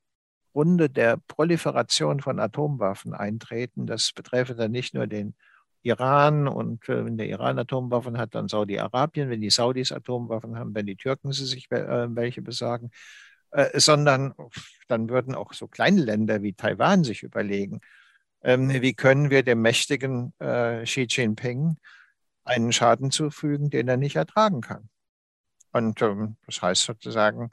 [0.54, 3.88] Runde der Proliferation von Atomwaffen eintreten.
[3.88, 5.34] Das betreffe dann nicht nur den
[5.82, 10.76] Iran und äh, wenn der Iran Atomwaffen hat, dann Saudi-Arabien, wenn die Saudis Atomwaffen haben,
[10.76, 12.92] wenn die Türken sie sich äh, welche besagen,
[13.76, 14.34] sondern
[14.88, 17.82] dann würden auch so kleine Länder wie Taiwan sich überlegen,
[18.42, 21.78] ähm, wie können wir dem mächtigen Xi Jinping
[22.44, 24.90] einen Schaden zufügen, den er nicht ertragen kann.
[25.72, 27.52] Und ähm, das heißt sozusagen,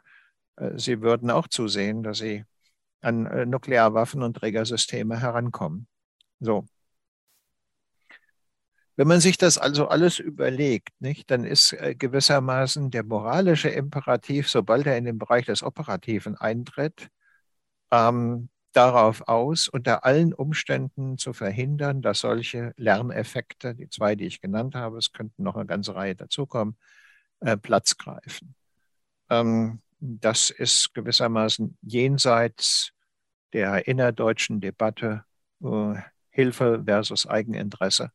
[0.57, 2.45] äh, sie würden auch zusehen, dass sie
[3.01, 5.87] an äh, Nuklearwaffen und Trägersysteme herankommen.
[6.41, 6.67] So.
[8.97, 14.51] Wenn man sich das also alles überlegt, nicht, dann ist äh, gewissermaßen der moralische Imperativ,
[14.51, 17.09] sobald er in den Bereich des Operativen eintritt,
[17.91, 24.41] ähm, darauf aus, unter allen Umständen zu verhindern, dass solche Lerneffekte, die zwei, die ich
[24.41, 26.77] genannt habe, es könnten noch eine ganze Reihe dazukommen,
[27.41, 28.55] äh, Platz greifen.
[29.29, 32.93] Ähm, das ist gewissermaßen jenseits
[33.53, 35.25] der innerdeutschen Debatte
[35.63, 35.95] äh,
[36.31, 38.13] Hilfe versus Eigeninteresse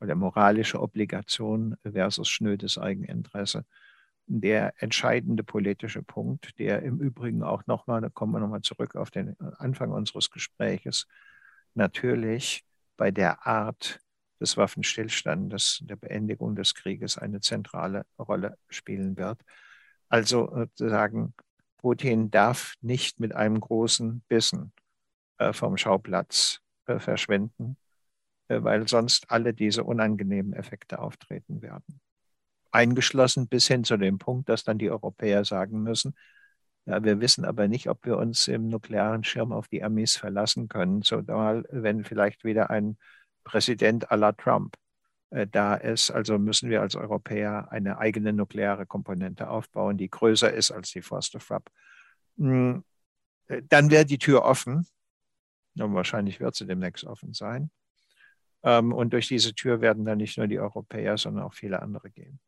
[0.00, 3.64] oder moralische Obligation versus schnödes Eigeninteresse.
[4.26, 9.10] Der entscheidende politische Punkt, der im Übrigen auch nochmal, da kommen wir nochmal zurück auf
[9.10, 11.06] den Anfang unseres Gespräches,
[11.74, 12.64] natürlich
[12.96, 14.00] bei der Art
[14.40, 19.40] des Waffenstillstandes, der Beendigung des Krieges eine zentrale Rolle spielen wird.
[20.08, 21.34] Also sozusagen,
[21.78, 24.72] Putin darf nicht mit einem großen Bissen
[25.38, 27.76] äh, vom Schauplatz äh, verschwinden,
[28.48, 32.00] äh, weil sonst alle diese unangenehmen Effekte auftreten werden.
[32.74, 36.14] Eingeschlossen bis hin zu dem Punkt, dass dann die Europäer sagen müssen,
[36.86, 40.68] ja, wir wissen aber nicht, ob wir uns im nuklearen Schirm auf die Amis verlassen
[40.68, 42.98] können, zumal wenn vielleicht wieder ein
[43.44, 44.76] Präsident à la Trump
[45.30, 46.10] äh, da ist.
[46.10, 51.02] Also müssen wir als Europäer eine eigene nukleare Komponente aufbauen, die größer ist als die
[51.02, 51.70] Forster Frapp.
[52.36, 52.84] Hm,
[53.46, 54.86] äh, dann wäre die Tür offen.
[55.76, 57.70] Und wahrscheinlich wird sie demnächst offen sein.
[58.62, 62.10] Ähm, und durch diese Tür werden dann nicht nur die Europäer, sondern auch viele andere
[62.10, 62.40] gehen.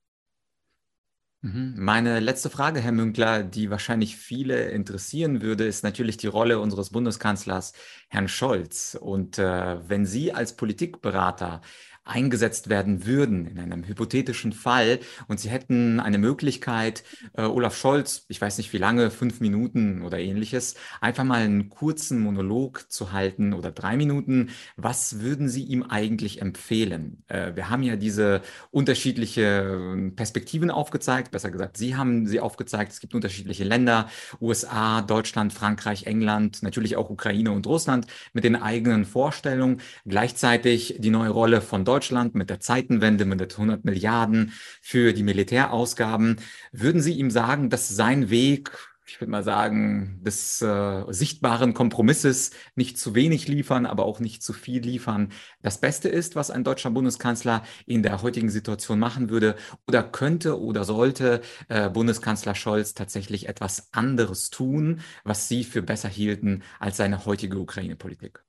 [1.43, 1.74] Mhm.
[1.76, 6.91] Meine letzte Frage, Herr Münkler, die wahrscheinlich viele interessieren würde, ist natürlich die Rolle unseres
[6.91, 7.72] Bundeskanzlers,
[8.09, 8.97] Herrn Scholz.
[9.01, 11.61] Und äh, wenn Sie als Politikberater
[12.07, 15.00] eingesetzt werden würden in einem hypothetischen Fall.
[15.28, 17.04] Und Sie hätten eine Möglichkeit,
[17.34, 21.68] äh, Olaf Scholz, ich weiß nicht wie lange, fünf Minuten oder ähnliches, einfach mal einen
[21.68, 27.24] kurzen Monolog zu halten oder drei Minuten, was würden Sie ihm eigentlich empfehlen?
[27.28, 33.00] Äh, wir haben ja diese unterschiedliche Perspektiven aufgezeigt, besser gesagt, Sie haben sie aufgezeigt, es
[33.00, 34.09] gibt unterschiedliche Länder,
[34.40, 41.11] USA, Deutschland, Frankreich, England, natürlich auch Ukraine und Russland mit den eigenen Vorstellungen, gleichzeitig die
[41.11, 46.36] neue Rolle von Deutschland, Deutschland mit der Zeitenwende, mit den 100 Milliarden für die Militärausgaben.
[46.70, 48.70] Würden Sie ihm sagen, dass sein Weg,
[49.07, 54.42] ich würde mal sagen, des äh, sichtbaren Kompromisses nicht zu wenig liefern, aber auch nicht
[54.42, 55.30] zu viel liefern,
[55.62, 59.57] das Beste ist, was ein deutscher Bundeskanzler in der heutigen Situation machen würde?
[59.88, 66.11] Oder könnte oder sollte äh, Bundeskanzler Scholz tatsächlich etwas anderes tun, was Sie für besser
[66.11, 68.45] hielten als seine heutige Ukraine-Politik?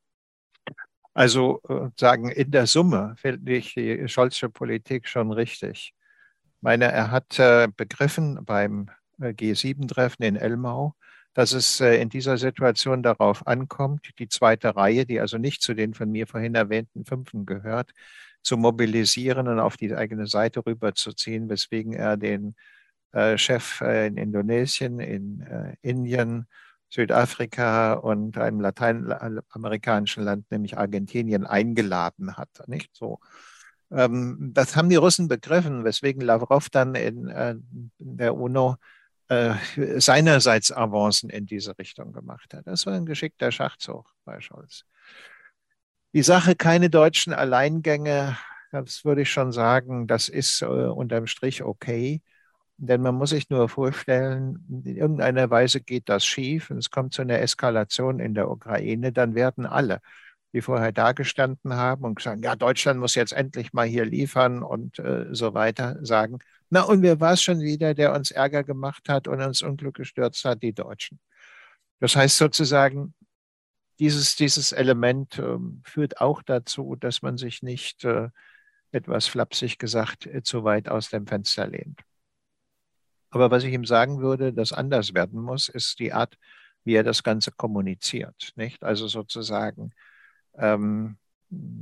[1.18, 5.96] Also äh, sagen, in der Summe finde ich die Scholzsche Politik schon richtig.
[6.44, 10.94] Ich meine, er hat äh, begriffen beim äh, G7-Treffen in Elmau,
[11.34, 15.96] dass es in dieser Situation darauf ankommt, die zweite Reihe, die also nicht zu den
[15.96, 17.94] von mir vorhin erwähnten Fünften gehört,
[18.44, 22.56] zu mobilisieren und auf die eigene Seite rüberzuziehen, weswegen er den
[23.36, 26.48] Chef in Indonesien, in Indien,
[26.90, 32.50] Südafrika und einem lateinamerikanischen Land, nämlich Argentinien, eingeladen hat.
[32.68, 33.20] Nicht so.
[33.92, 37.56] Ähm, das haben die Russen begriffen, weswegen Lavrov dann in, äh,
[38.00, 38.78] der UNO
[39.30, 39.56] äh,
[40.00, 42.68] seinerseits Avancen in diese Richtung gemacht hat.
[42.68, 44.86] Das war ein geschickter Schachzug bei Scholz.
[46.14, 48.38] Die Sache, keine deutschen Alleingänge,
[48.72, 52.22] das würde ich schon sagen, das ist äh, unterm Strich okay.
[52.80, 57.14] Denn man muss sich nur vorstellen, in irgendeiner Weise geht das schief und es kommt
[57.14, 60.00] zu einer Eskalation in der Ukraine, dann werden alle,
[60.54, 65.00] die vorher dagestanden haben und gesagt, ja, Deutschland muss jetzt endlich mal hier liefern und
[65.00, 69.10] äh, so weiter, sagen, na und wer war es schon wieder, der uns Ärger gemacht
[69.10, 70.62] hat und uns Unglück gestürzt hat?
[70.62, 71.20] Die Deutschen.
[72.00, 73.16] Das heißt sozusagen,
[74.00, 78.30] dieses, dieses Element äh, führt auch dazu, dass man sich nicht äh,
[78.92, 82.02] etwas flapsig gesagt äh, zu weit aus dem Fenster lehnt.
[83.30, 86.38] Aber was ich ihm sagen würde, das anders werden muss, ist die Art,
[86.84, 88.54] wie er das Ganze kommuniziert.
[88.56, 88.84] Nicht?
[88.84, 89.92] Also sozusagen
[90.58, 91.18] ähm,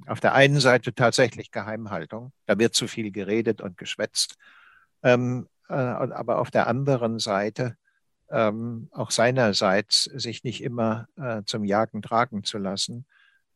[0.08, 4.36] auf der einen Seite tatsächlich Geheimhaltung, da wird zu viel geredet und geschwätzt,
[5.04, 7.76] ähm, äh, aber auf der anderen Seite
[8.30, 13.06] ähm, auch seinerseits sich nicht immer äh, zum Jagen tragen zu lassen,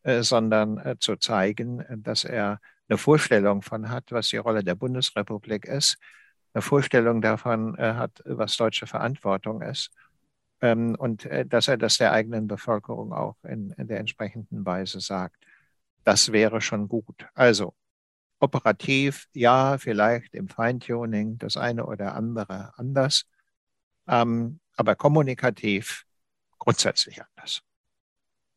[0.02, 4.74] äh, sondern äh, zu zeigen, dass er eine Vorstellung von hat, was die Rolle der
[4.74, 5.96] Bundesrepublik ist,
[6.52, 9.90] eine Vorstellung davon äh, hat, was deutsche Verantwortung ist
[10.60, 15.36] ähm, und äh, dass er das der eigenen Bevölkerung auch in, der entsprechenden Weise sagt.
[16.04, 17.26] Das wäre schon gut.
[17.34, 17.74] Also
[18.40, 23.26] operativ, ja, vielleicht im Feintuning das eine oder andere anders,
[24.08, 26.04] ähm, aber kommunikativ
[26.58, 27.62] grundsätzlich anders.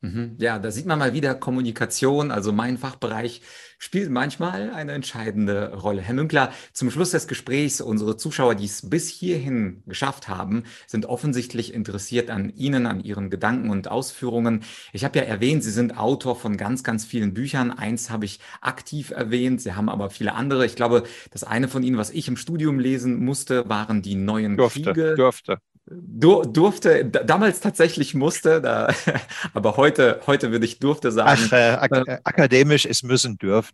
[0.03, 0.35] Mhm.
[0.37, 2.29] Ja, da sieht man mal wieder Kommunikation.
[2.29, 3.41] Also mein Fachbereich
[3.77, 6.01] spielt manchmal eine entscheidende Rolle.
[6.01, 11.05] Herr Münkler, zum Schluss des Gesprächs, unsere Zuschauer, die es bis hierhin geschafft haben, sind
[11.05, 14.63] offensichtlich interessiert an Ihnen, an Ihren Gedanken und Ausführungen.
[14.91, 17.71] Ich habe ja erwähnt, Sie sind Autor von ganz, ganz vielen Büchern.
[17.71, 19.61] Eins habe ich aktiv erwähnt.
[19.61, 20.65] Sie haben aber viele andere.
[20.65, 24.57] Ich glaube, das eine von Ihnen, was ich im Studium lesen musste, waren die neuen
[24.57, 25.15] durfte, Kriege.
[25.15, 28.93] Durfte dur durfte, damals tatsächlich musste, da,
[29.53, 31.41] aber heute, heute würde ich durfte sagen.
[31.45, 33.73] Ach, äh, ak äh, akademisch ist müssen dürfen.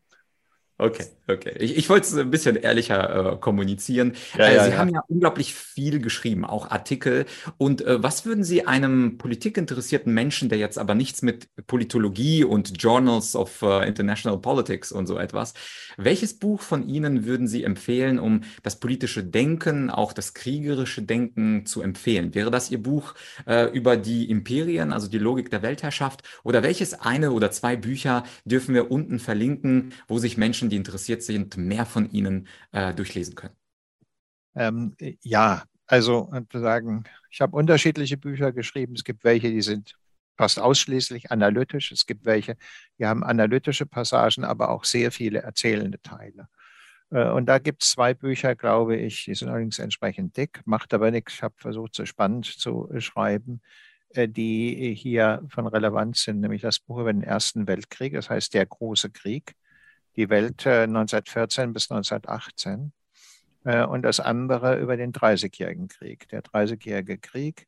[0.82, 1.56] Okay, okay.
[1.60, 4.14] Ich, ich wollte es ein bisschen ehrlicher äh, kommunizieren.
[4.38, 4.78] Ja, äh, ja, Sie ja.
[4.78, 7.26] haben ja unglaublich viel geschrieben, auch Artikel.
[7.58, 12.82] Und äh, was würden Sie einem politikinteressierten Menschen, der jetzt aber nichts mit Politologie und
[12.82, 15.54] Journals of uh, International Politics und so etwas,
[15.98, 21.66] welches Buch von Ihnen würden Sie empfehlen, um das politische Denken, auch das kriegerische Denken
[21.66, 22.34] zu empfehlen?
[22.36, 23.16] Wäre das Ihr Buch
[23.46, 26.24] äh, über die Imperien, also die Logik der Weltherrschaft?
[26.44, 31.24] Oder welches eine oder zwei Bücher dürfen wir unten verlinken, wo sich Menschen die interessiert
[31.24, 33.56] sind, mehr von Ihnen äh, durchlesen können?
[34.56, 38.94] Ähm, ja, also sagen, ich habe unterschiedliche Bücher geschrieben.
[38.96, 39.96] Es gibt welche, die sind
[40.38, 41.92] fast ausschließlich analytisch.
[41.92, 42.56] Es gibt welche,
[42.98, 46.48] die haben analytische Passagen, aber auch sehr viele erzählende Teile.
[47.12, 50.94] Äh, und da gibt es zwei Bücher, glaube ich, die sind allerdings entsprechend dick, macht
[50.94, 51.34] aber nichts.
[51.36, 53.62] Ich habe versucht, so spannend zu schreiben,
[54.10, 58.54] äh, die hier von Relevanz sind, nämlich das Buch über den Ersten Weltkrieg, das heißt
[58.54, 59.56] Der große Krieg
[60.20, 62.92] die Welt 1914 äh, bis 1918
[63.64, 66.28] äh, und das andere über den Dreißigjährigen Krieg.
[66.28, 67.68] Der Dreißigjährige Krieg,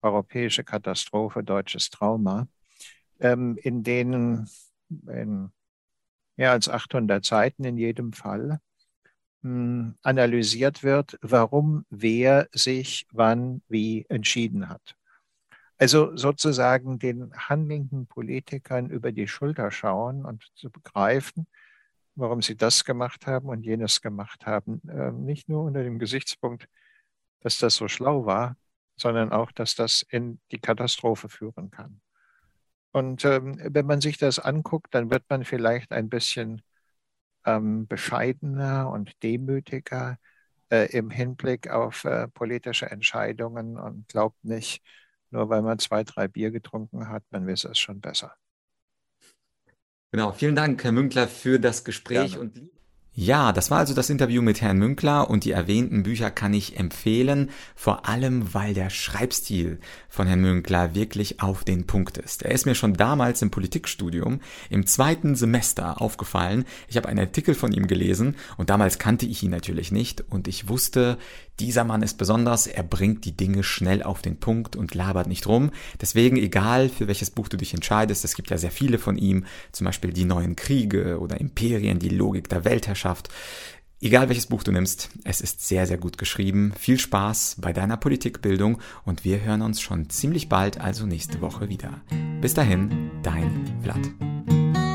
[0.00, 2.48] europäische Katastrophe, deutsches Trauma,
[3.20, 4.48] ähm, in denen
[4.88, 5.52] in
[6.36, 8.60] mehr als 800 Seiten in jedem Fall
[9.42, 14.96] hm, analysiert wird, warum wer sich wann wie entschieden hat.
[15.76, 21.46] Also sozusagen den handelnden Politikern über die Schulter schauen und zu begreifen,
[22.14, 24.80] warum sie das gemacht haben und jenes gemacht haben.
[24.88, 26.68] Ähm, nicht nur unter dem Gesichtspunkt,
[27.40, 28.56] dass das so schlau war,
[28.96, 32.00] sondern auch, dass das in die Katastrophe führen kann.
[32.92, 36.62] Und ähm, wenn man sich das anguckt, dann wird man vielleicht ein bisschen
[37.46, 40.18] ähm, bescheidener und demütiger
[40.70, 44.82] äh, im Hinblick auf äh, politische Entscheidungen und glaubt nicht,
[45.30, 48.34] nur weil man zwei, drei Bier getrunken hat, man wisse es schon besser.
[50.12, 52.40] Genau, vielen Dank, Herr Münkler, für das Gespräch Gerne.
[52.40, 52.70] und
[53.12, 56.78] ja, das war also das Interview mit Herrn Münkler und die erwähnten Bücher kann ich
[56.78, 62.44] empfehlen, vor allem weil der Schreibstil von Herrn Münkler wirklich auf den Punkt ist.
[62.44, 64.40] Er ist mir schon damals im Politikstudium
[64.70, 66.64] im zweiten Semester aufgefallen.
[66.86, 70.46] Ich habe einen Artikel von ihm gelesen und damals kannte ich ihn natürlich nicht und
[70.46, 71.18] ich wusste,
[71.60, 75.46] dieser Mann ist besonders, er bringt die Dinge schnell auf den Punkt und labert nicht
[75.46, 75.70] rum.
[76.00, 79.44] Deswegen, egal für welches Buch du dich entscheidest, es gibt ja sehr viele von ihm,
[79.70, 83.28] zum Beispiel Die neuen Kriege oder Imperien, die Logik der Weltherrschaft.
[84.02, 86.72] Egal welches Buch du nimmst, es ist sehr, sehr gut geschrieben.
[86.78, 91.68] Viel Spaß bei deiner Politikbildung und wir hören uns schon ziemlich bald, also nächste Woche
[91.68, 92.00] wieder.
[92.40, 94.89] Bis dahin, dein Vlad.